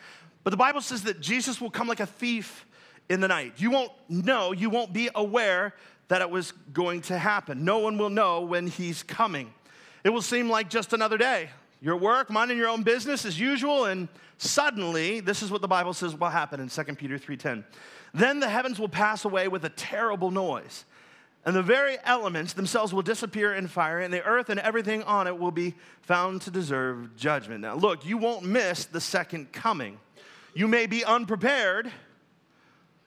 [0.45, 2.65] But the Bible says that Jesus will come like a thief
[3.11, 3.55] in the night.
[3.59, 5.75] You won't know, you won't be aware
[6.09, 7.65] that it was going to happen.
[7.67, 9.53] No one will know when he's coming.
[10.05, 11.51] It will seem like just another day.
[11.83, 15.93] Your work, minding your own business as usual, and Suddenly, this is what the Bible
[15.93, 17.65] says will happen in 2 Peter 3:10.
[18.15, 20.85] Then the heavens will pass away with a terrible noise,
[21.45, 25.27] and the very elements themselves will disappear in fire, and the earth and everything on
[25.27, 27.63] it will be found to deserve judgment.
[27.63, 29.99] Now, look, you won't miss the second coming.
[30.55, 31.91] You may be unprepared.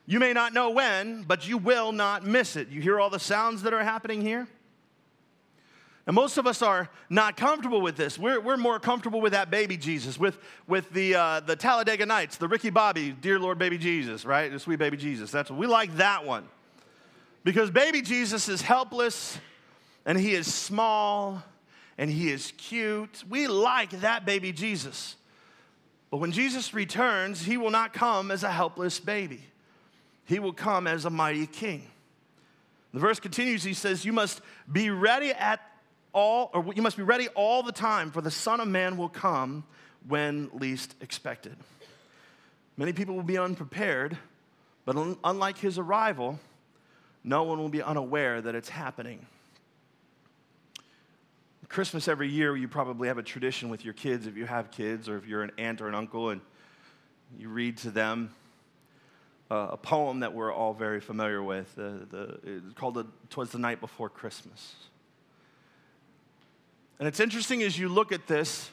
[0.04, 2.68] You may not know when, but you will not miss it.
[2.68, 4.48] You hear all the sounds that are happening here?
[6.06, 8.18] And most of us are not comfortable with this.
[8.18, 10.36] We're, we're more comfortable with that baby Jesus, with,
[10.66, 14.50] with the, uh, the Talladega Nights, the Ricky Bobby, Dear Lord Baby Jesus, right?
[14.50, 15.30] The sweet baby Jesus.
[15.30, 16.48] That's we like that one.
[17.44, 19.38] Because baby Jesus is helpless
[20.04, 21.42] and he is small
[21.98, 23.22] and he is cute.
[23.28, 25.16] We like that baby Jesus.
[26.10, 29.44] But when Jesus returns, he will not come as a helpless baby,
[30.24, 31.88] he will come as a mighty king.
[32.92, 35.60] The verse continues, he says, You must be ready at
[36.12, 39.08] all, or you must be ready all the time, for the Son of Man will
[39.08, 39.64] come
[40.06, 41.56] when least expected.
[42.76, 44.16] Many people will be unprepared,
[44.84, 46.40] but unlike his arrival,
[47.22, 49.26] no one will be unaware that it's happening.
[51.68, 55.08] Christmas every year, you probably have a tradition with your kids if you have kids,
[55.08, 56.42] or if you're an aunt or an uncle, and
[57.38, 58.34] you read to them
[59.50, 61.72] uh, a poem that we're all very familiar with.
[61.78, 64.74] Uh, the, it's called the, "Twas the Night Before Christmas."
[67.02, 68.70] And it's interesting as you look at this,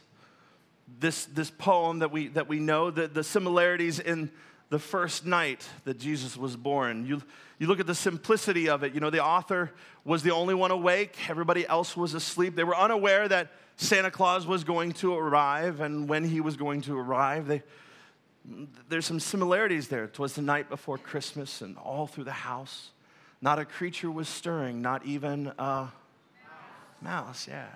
[0.99, 4.29] this, this poem that we, that we know, the, the similarities in
[4.69, 7.07] the first night that Jesus was born.
[7.07, 7.23] You,
[7.57, 8.93] you look at the simplicity of it.
[8.93, 9.71] You know, the author
[10.05, 12.55] was the only one awake, everybody else was asleep.
[12.55, 16.81] They were unaware that Santa Claus was going to arrive and when he was going
[16.81, 17.47] to arrive.
[17.47, 17.63] They,
[18.89, 20.03] there's some similarities there.
[20.03, 22.91] It was the night before Christmas, and all through the house,
[23.41, 25.87] not a creature was stirring, not even a
[27.01, 27.69] mouse, yeah.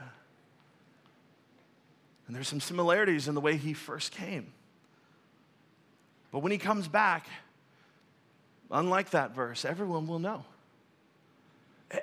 [2.28, 4.54] And there's some similarities in the way he first came.
[6.32, 7.28] But when he comes back,
[8.72, 10.46] unlike that verse, everyone will know.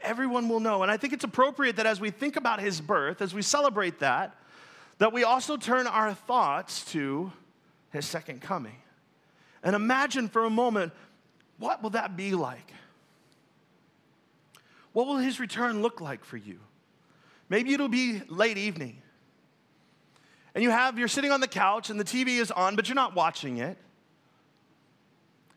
[0.03, 0.83] Everyone will know.
[0.83, 3.99] And I think it's appropriate that as we think about his birth, as we celebrate
[4.01, 4.37] that,
[4.99, 7.33] that we also turn our thoughts to
[7.93, 8.77] his second coming.
[9.65, 10.93] And imagine for a moment,
[11.59, 12.73] what will that be like?
[14.93, 16.59] What will his return look like for you?
[17.49, 19.03] Maybe it'll be late evening
[20.55, 22.97] and you have, you're sitting on the couch and the TV is on, but you're
[22.97, 23.79] not watching it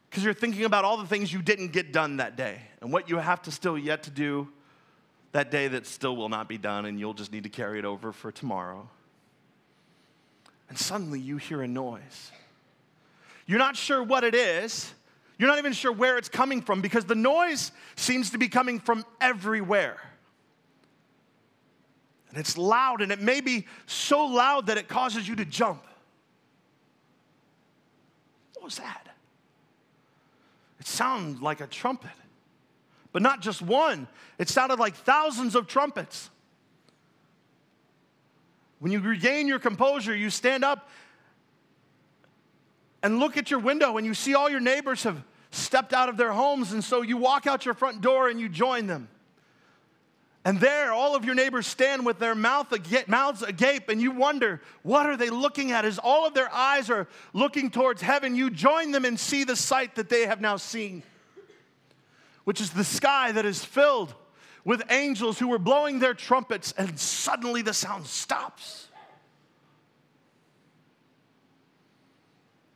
[0.09, 3.09] because you're thinking about all the things you didn't get done that day and what
[3.09, 4.47] you have to still yet to do
[5.31, 7.85] that day that still will not be done and you'll just need to carry it
[7.85, 8.87] over for tomorrow.
[10.69, 12.31] And suddenly you hear a noise.
[13.47, 14.93] You're not sure what it is.
[15.39, 18.79] You're not even sure where it's coming from because the noise seems to be coming
[18.79, 19.97] from everywhere.
[22.33, 25.85] And it's loud, and it may be so loud that it causes you to jump.
[28.55, 29.07] What was that?
[30.79, 32.09] It sounded like a trumpet,
[33.11, 34.07] but not just one,
[34.39, 36.31] it sounded like thousands of trumpets.
[38.79, 40.89] When you regain your composure, you stand up
[43.03, 46.17] and look at your window, and you see all your neighbors have stepped out of
[46.17, 49.07] their homes, and so you walk out your front door and you join them.
[50.45, 54.11] And there, all of your neighbors stand with their mouth agape, mouths agape, and you
[54.11, 55.85] wonder, what are they looking at?
[55.85, 59.55] As all of their eyes are looking towards heaven, you join them and see the
[59.55, 61.01] sight that they have now seen,
[62.43, 64.13] which is the sky that is filled
[64.65, 68.87] with angels who are blowing their trumpets, and suddenly the sound stops.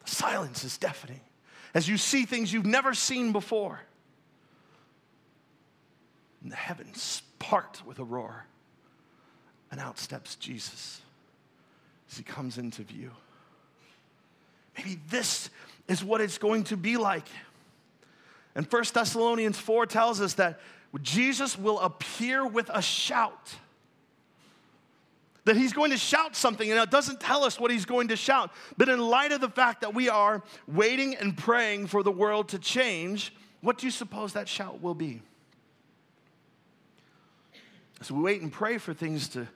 [0.06, 1.20] The silence is deafening
[1.74, 3.82] as you see things you've never seen before.
[6.42, 8.46] And the heavens part with a roar.
[9.70, 11.02] And out steps Jesus
[12.10, 13.12] as he comes into view.
[14.78, 15.50] Maybe this
[15.88, 17.28] is what it's going to be like
[18.58, 20.60] And 1 Thessalonians 4 tells us that
[21.04, 23.54] Jesus will appear with a shout.
[25.46, 28.16] That he's going to shout something, and it doesn't tell us what he's going to
[28.16, 28.52] shout.
[28.76, 32.50] But in light of the fact that we are waiting and praying for the world
[32.50, 33.32] to change,
[33.62, 35.22] what do you suppose that shout will be?
[38.00, 39.48] As we wait and pray for things to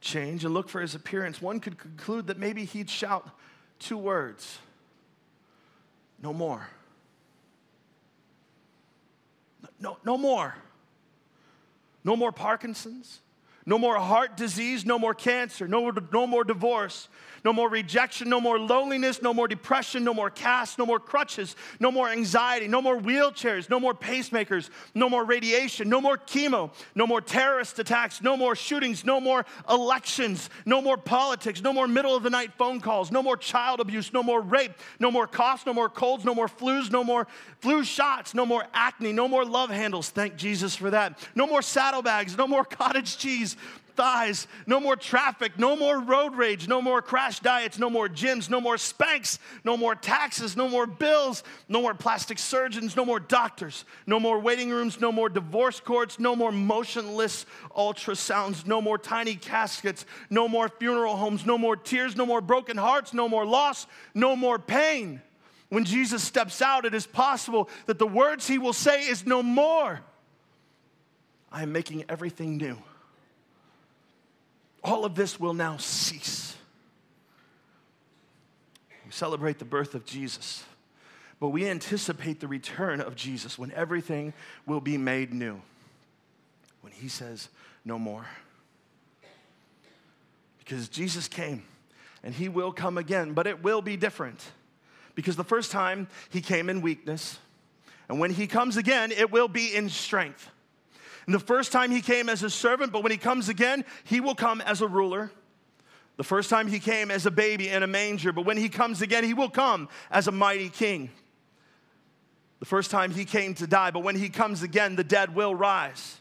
[0.00, 3.28] change and look for his appearance, one could conclude that maybe he'd shout
[3.78, 4.58] two words
[6.22, 6.66] no more.
[9.78, 10.54] No, no more.
[12.02, 13.20] No more Parkinson's.
[13.66, 17.08] No more heart disease, no more cancer, no, no more divorce,
[17.44, 21.56] no more rejection, no more loneliness, no more depression, no more casts, no more crutches,
[21.78, 26.72] no more anxiety, no more wheelchairs, no more pacemakers, no more radiation, no more chemo,
[26.94, 31.86] no more terrorist attacks, no more shootings, no more elections, no more politics, no more
[31.86, 35.26] middle of the night phone calls, no more child abuse, no more rape, no more
[35.26, 37.26] coughs, no more colds, no more flus, no more
[37.60, 40.08] flu shots, no more acne, no more love handles.
[40.08, 41.18] Thank Jesus for that.
[41.34, 43.56] No more saddlebags, no more cottage cheese,
[43.96, 48.50] thighs, no more traffic, no more road rage, no more crash diets, no more gyms,
[48.50, 53.20] no more Spanx, no more taxes, no more bills, no more plastic surgeons, no more
[53.20, 58.98] doctors, no more waiting rooms, no more divorce courts, no more motionless ultrasounds, no more
[58.98, 63.46] tiny caskets, no more funeral homes, no more tears, no more broken hearts, no more
[63.46, 65.20] loss, no more pain.
[65.68, 69.42] When Jesus steps out, it is possible that the words he will say is no
[69.42, 70.00] more.
[71.50, 72.78] I am making everything new
[74.84, 76.54] all of this will now cease.
[79.06, 80.62] We celebrate the birth of Jesus,
[81.40, 84.34] but we anticipate the return of Jesus when everything
[84.66, 85.60] will be made new.
[86.82, 87.48] When he says,
[87.84, 88.26] No more.
[90.58, 91.62] Because Jesus came
[92.22, 94.42] and he will come again, but it will be different.
[95.14, 97.38] Because the first time he came in weakness,
[98.08, 100.50] and when he comes again, it will be in strength.
[101.26, 104.20] And the first time he came as a servant, but when he comes again, he
[104.20, 105.30] will come as a ruler.
[106.16, 109.02] The first time he came as a baby in a manger, but when he comes
[109.02, 111.10] again, he will come as a mighty king.
[112.60, 115.54] The first time he came to die, but when he comes again, the dead will
[115.54, 116.20] rise.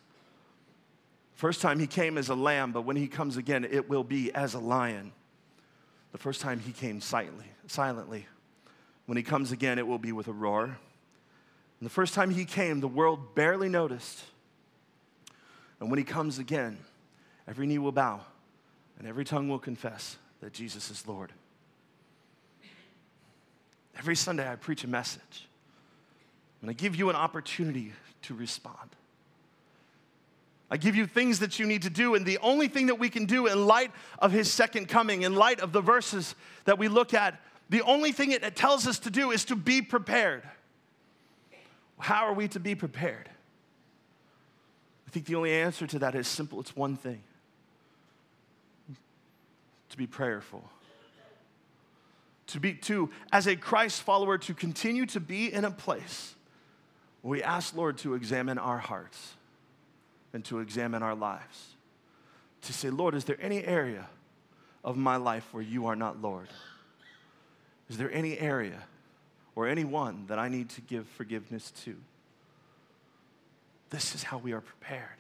[1.36, 4.34] First time he came as a lamb, but when he comes again, it will be
[4.34, 5.12] as a lion.
[6.12, 8.28] The first time he came silently, silently.
[9.06, 10.64] When he comes again, it will be with a roar.
[10.64, 10.78] And
[11.82, 14.24] the first time he came, the world barely noticed.
[15.84, 16.78] And when he comes again,
[17.46, 18.22] every knee will bow
[18.98, 21.34] and every tongue will confess that Jesus is Lord.
[24.00, 25.46] Every Sunday, I preach a message
[26.62, 28.92] and I give you an opportunity to respond.
[30.72, 33.10] I give you things that you need to do, and the only thing that we
[33.10, 36.88] can do in light of his second coming, in light of the verses that we
[36.88, 40.44] look at, the only thing it tells us to do is to be prepared.
[42.00, 43.28] How are we to be prepared?
[45.14, 47.22] Think the only answer to that is simple it's one thing
[49.90, 50.64] to be prayerful.
[52.48, 56.34] To be, to, as a Christ follower, to continue to be in a place
[57.22, 59.34] where we ask Lord to examine our hearts
[60.34, 61.76] and to examine our lives.
[62.64, 64.08] To say, Lord, is there any area
[64.84, 66.48] of my life where you are not Lord?
[67.88, 68.82] Is there any area
[69.56, 71.96] or anyone that I need to give forgiveness to?
[73.94, 75.20] This is how we are prepared.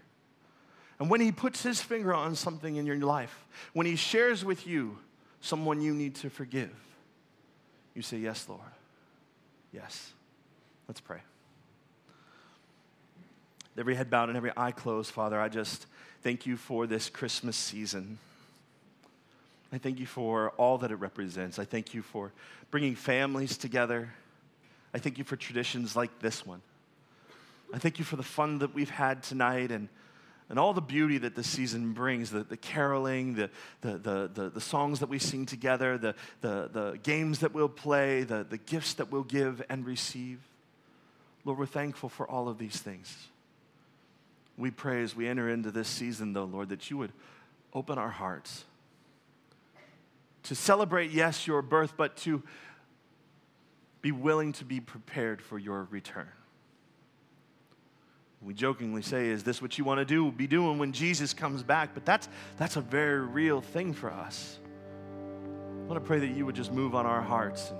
[0.97, 4.65] And when He puts His finger on something in your life, when He shares with
[4.65, 4.97] you
[5.41, 6.71] someone you need to forgive,
[7.93, 8.61] you say, Yes, Lord.
[9.71, 10.11] Yes.
[10.87, 11.19] Let's pray.
[13.77, 15.85] Every head bowed and every eye closed, Father, I just
[16.23, 18.17] thank you for this Christmas season.
[19.71, 21.59] I thank you for all that it represents.
[21.59, 22.31] I thank you for
[22.71, 24.09] bringing families together.
[24.95, 26.63] I thank you for traditions like this one.
[27.73, 29.89] I thank you for the fun that we've had tonight and,
[30.47, 33.49] and all the beauty that this season brings the, the caroling, the,
[33.81, 38.21] the, the, the, songs that we sing together, the, the, the games that we'll play,
[38.21, 40.39] the, the gifts that we'll give and receive.
[41.45, 43.27] Lord, we're thankful for all of these things.
[44.55, 47.11] We pray as we enter into this season, though, Lord, that you would
[47.73, 48.65] open our hearts
[50.43, 52.43] to celebrate, yes, your birth, but to
[54.03, 56.27] be willing to be prepared for your return.
[58.45, 60.31] We jokingly say, Is this what you want to do?
[60.31, 61.93] Be doing when Jesus comes back.
[61.93, 62.27] But that's,
[62.57, 64.59] that's a very real thing for us.
[65.83, 67.79] I want to pray that you would just move on our hearts and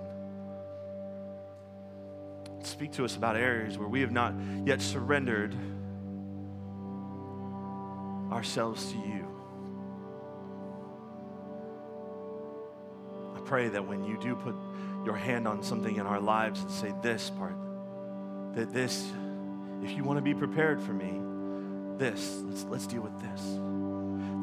[2.65, 4.33] speak to us about areas where we have not
[4.65, 5.55] yet surrendered
[8.31, 9.27] ourselves to you.
[13.35, 14.55] I pray that when you do put
[15.05, 17.55] your hand on something in our lives and say this part,
[18.55, 19.05] that this
[19.83, 21.19] if you want to be prepared for me,
[21.97, 23.41] this, let's, let's deal with this.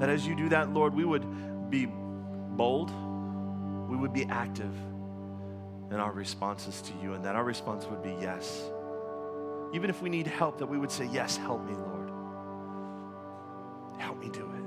[0.01, 2.91] That as you do that, Lord, we would be bold,
[3.89, 4.75] we would be active
[5.91, 8.63] in our responses to you, and that our response would be yes.
[9.73, 12.11] Even if we need help, that we would say, Yes, help me, Lord.
[13.99, 14.61] Help me do it.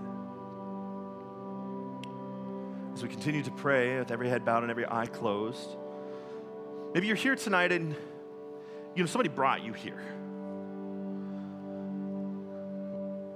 [2.94, 5.78] As we continue to pray with every head bowed and every eye closed,
[6.94, 7.96] maybe you're here tonight and
[8.96, 10.04] you know somebody brought you here.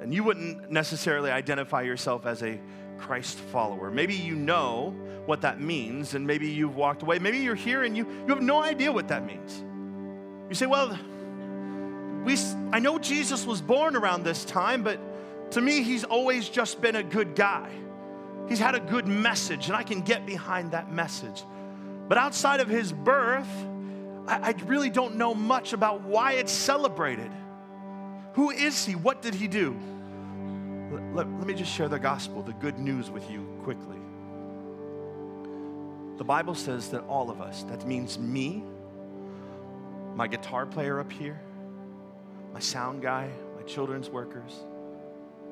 [0.07, 2.57] And you wouldn't necessarily identify yourself as a
[2.97, 3.91] Christ follower.
[3.91, 4.95] Maybe you know
[5.25, 7.19] what that means, and maybe you've walked away.
[7.19, 9.65] Maybe you're here and you, you have no idea what that means.
[10.47, 10.97] You say, Well,
[12.23, 12.37] we,
[12.71, 14.97] I know Jesus was born around this time, but
[15.51, 17.69] to me, he's always just been a good guy.
[18.47, 21.43] He's had a good message, and I can get behind that message.
[22.07, 23.49] But outside of his birth,
[24.25, 27.29] I, I really don't know much about why it's celebrated.
[28.35, 28.95] Who is he?
[28.95, 29.77] What did he do?
[30.91, 33.97] Let, let, me just share the gospel, the good news with you quickly.
[36.17, 38.63] The Bible says that all of us, that means me,
[40.15, 41.39] my guitar player up here,
[42.53, 44.63] my sound guy, my children's workers,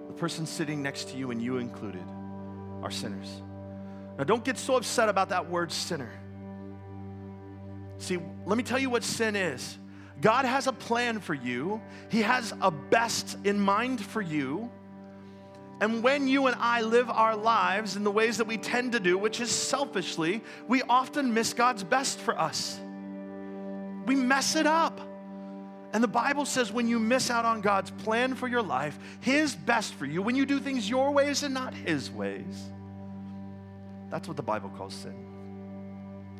[0.07, 2.03] the person sitting next to you and you included,
[2.81, 3.41] are sinners.
[4.17, 6.11] Now, don't get so upset about that word sinner.
[7.97, 9.77] See, let me tell you what sin is.
[10.21, 14.71] God has a plan for you, He has a best in mind for you.
[15.81, 18.99] And when you and I live our lives in the ways that we tend to
[18.99, 22.79] do, which is selfishly, we often miss God's best for us.
[24.05, 24.99] We mess it up.
[25.91, 29.55] And the Bible says when you miss out on God's plan for your life, His
[29.55, 32.63] best for you, when you do things your ways and not His ways,
[34.09, 35.15] that's what the Bible calls sin.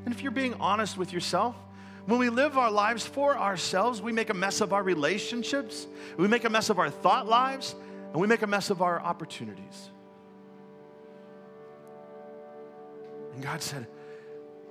[0.05, 1.55] And if you're being honest with yourself,
[2.05, 6.27] when we live our lives for ourselves, we make a mess of our relationships, we
[6.27, 7.75] make a mess of our thought lives,
[8.16, 9.89] and we make a mess of our opportunities.
[13.34, 13.88] And God said,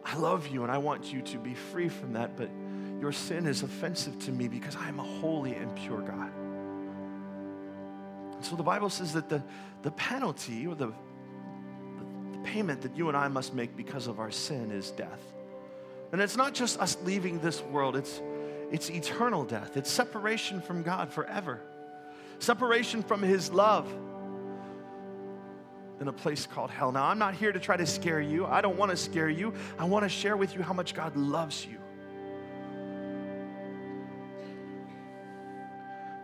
[0.03, 2.49] I love you and I want you to be free from that, but
[3.03, 6.33] your sin is offensive to me because I am a holy and pure God.
[8.37, 9.43] And so the Bible says that the,
[9.83, 14.31] the penalty or the, the payment that you and I must make because of our
[14.31, 15.21] sin is death.
[16.13, 18.23] And it's not just us leaving this world, it's,
[18.73, 21.61] it's eternal death, it's separation from God forever
[22.45, 23.93] separation from His love
[26.01, 26.93] in a place called hell.
[26.93, 28.47] Now, I'm not here to try to scare you.
[28.47, 29.55] I don't want to scare you.
[29.79, 31.79] I want to share with you how much God loves you.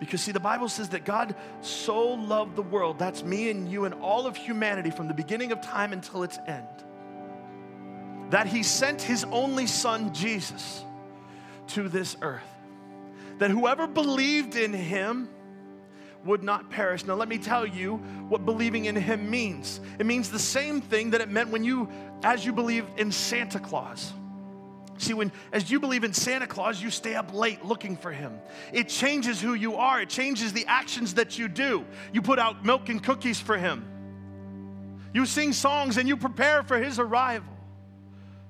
[0.00, 3.84] Because, see, the Bible says that God so loved the world, that's me and you
[3.84, 6.66] and all of humanity from the beginning of time until its end,
[8.30, 10.84] that He sent His only Son, Jesus,
[11.68, 12.42] to this earth.
[13.38, 15.28] That whoever believed in Him,
[16.24, 17.04] would not perish.
[17.04, 17.96] Now, let me tell you
[18.28, 19.80] what believing in him means.
[19.98, 21.88] It means the same thing that it meant when you,
[22.22, 24.12] as you believe in Santa Claus.
[24.98, 28.38] See, when as you believe in Santa Claus, you stay up late looking for him.
[28.70, 31.86] It changes who you are, it changes the actions that you do.
[32.12, 33.82] You put out milk and cookies for him,
[35.14, 37.56] you sing songs and you prepare for his arrival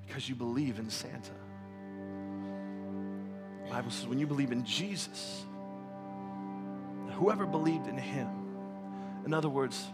[0.05, 1.31] because you believe in Santa.
[3.63, 5.45] The Bible says when you believe in Jesus,
[7.21, 8.27] whoever believed in him.
[9.27, 9.85] In other words,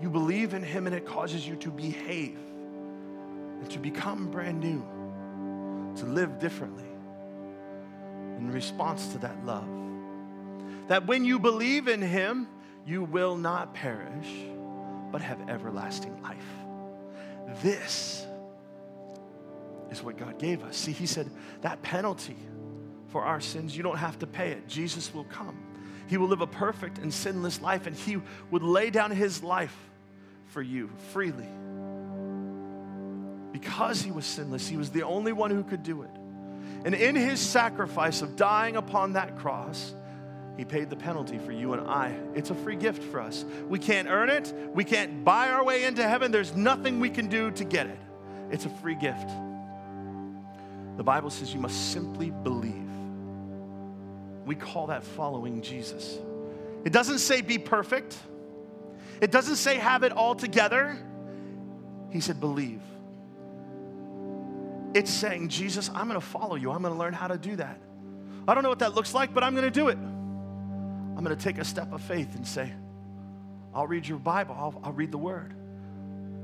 [0.00, 2.38] you believe in him and it causes you to behave
[3.60, 4.86] and to become brand new,
[5.96, 6.86] to live differently
[8.38, 9.68] in response to that love.
[10.86, 12.46] That when you believe in him,
[12.86, 14.28] you will not perish,
[15.10, 16.38] but have everlasting life.
[17.64, 18.24] This
[19.90, 20.76] is what God gave us.
[20.76, 21.28] See, he said
[21.62, 22.36] that penalty
[23.08, 24.68] for our sins, you don't have to pay it.
[24.68, 25.69] Jesus will come
[26.10, 29.76] he will live a perfect and sinless life, and He would lay down His life
[30.46, 31.46] for you freely.
[33.52, 36.10] Because He was sinless, He was the only one who could do it.
[36.84, 39.94] And in His sacrifice of dying upon that cross,
[40.56, 42.12] He paid the penalty for you and I.
[42.34, 43.44] It's a free gift for us.
[43.68, 46.32] We can't earn it, we can't buy our way into heaven.
[46.32, 48.00] There's nothing we can do to get it.
[48.50, 49.30] It's a free gift.
[50.96, 52.89] The Bible says you must simply believe.
[54.44, 56.18] We call that following Jesus.
[56.84, 58.16] It doesn't say be perfect,
[59.20, 60.98] it doesn't say have it all together.
[62.10, 62.80] He said believe.
[64.94, 66.72] It's saying, Jesus, I'm going to follow you.
[66.72, 67.78] I'm going to learn how to do that.
[68.48, 69.96] I don't know what that looks like, but I'm going to do it.
[69.96, 72.72] I'm going to take a step of faith and say,
[73.72, 75.54] I'll read your Bible, I'll, I'll read the Word.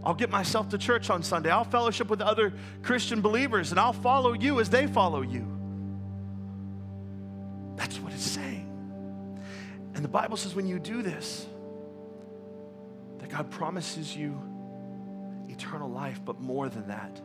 [0.04, 1.50] I'll get myself to church on Sunday.
[1.50, 5.55] I'll fellowship with other Christian believers and I'll follow you as they follow you.
[7.76, 8.72] That's what it's saying.
[9.94, 11.46] And the Bible says when you do this,
[13.18, 14.40] that God promises you
[15.48, 17.20] eternal life, but more than that.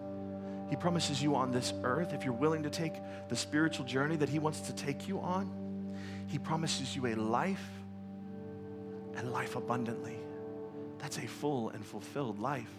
[0.69, 2.93] He promises you on this earth, if you're willing to take
[3.27, 5.97] the spiritual journey that He wants to take you on,
[6.27, 7.69] He promises you a life
[9.15, 10.15] and life abundantly.
[10.99, 12.71] That's a full and fulfilled life.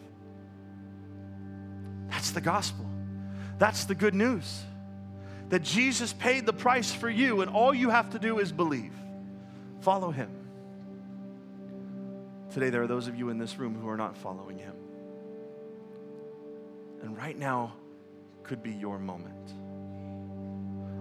[2.08, 2.86] That's the gospel.
[3.58, 4.62] That's the good news.
[5.52, 8.94] That Jesus paid the price for you, and all you have to do is believe.
[9.82, 10.30] Follow Him.
[12.54, 14.72] Today, there are those of you in this room who are not following Him.
[17.02, 17.74] And right now
[18.44, 19.52] could be your moment.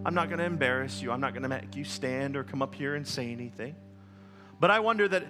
[0.06, 1.14] I'm not going to embarrass you.
[1.14, 3.74] I'm not going to make you stand or come up here and say anything.
[4.60, 5.24] But I wonder that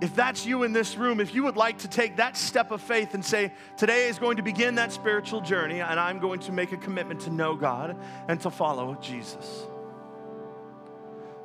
[0.00, 2.82] if that's you in this room, if you would like to take that step of
[2.82, 6.52] faith and say, Today is going to begin that spiritual journey, and I'm going to
[6.52, 7.96] make a commitment to know God
[8.28, 9.66] and to follow Jesus,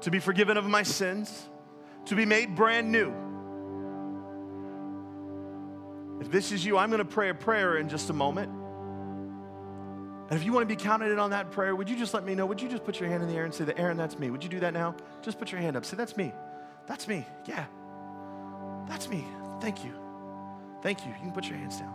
[0.02, 1.48] to be forgiven of my sins,
[2.06, 3.14] to be made brand new.
[6.20, 8.52] If this is you, I'm going to pray a prayer in just a moment.
[10.30, 12.24] And if you want to be counted in on that prayer, would you just let
[12.24, 12.46] me know?
[12.46, 14.30] Would you just put your hand in the air and say, Aaron, that's me?
[14.30, 14.96] Would you do that now?
[15.22, 15.84] Just put your hand up.
[15.84, 16.32] Say, that's me.
[16.86, 17.26] That's me.
[17.46, 17.66] Yeah.
[18.92, 19.26] That's me.
[19.62, 19.94] Thank you.
[20.82, 21.14] Thank you.
[21.14, 21.94] You can put your hands down.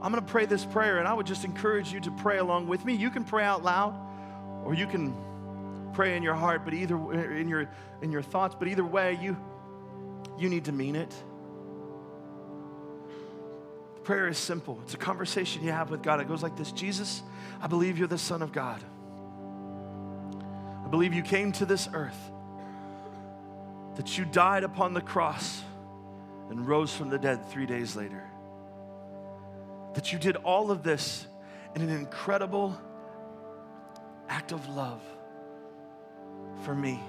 [0.00, 2.68] I'm going to pray this prayer, and I would just encourage you to pray along
[2.68, 2.94] with me.
[2.94, 3.94] You can pray out loud,
[4.64, 5.14] or you can
[5.92, 6.96] pray in your heart, but either
[7.34, 7.68] in your
[8.00, 8.56] in your thoughts.
[8.58, 9.36] But either way, you
[10.38, 11.14] you need to mean it.
[13.96, 14.80] The prayer is simple.
[14.84, 16.18] It's a conversation you have with God.
[16.18, 17.22] It goes like this: Jesus,
[17.60, 18.82] I believe you're the Son of God.
[20.82, 22.31] I believe you came to this earth
[23.96, 25.62] that you died upon the cross
[26.50, 28.22] and rose from the dead three days later.
[29.94, 31.26] That you did all of this
[31.74, 32.78] in an incredible
[34.28, 35.02] act of love
[36.64, 37.00] for me.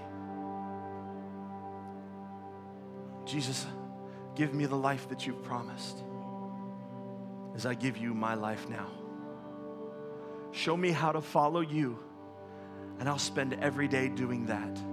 [3.25, 3.65] Jesus,
[4.35, 6.03] give me the life that you've promised
[7.55, 8.87] as I give you my life now.
[10.51, 11.97] Show me how to follow you,
[12.99, 14.92] and I'll spend every day doing that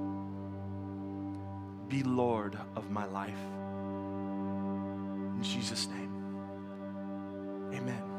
[1.90, 3.42] be Lord of my life.
[5.36, 6.12] In Jesus' name,
[7.74, 8.09] amen.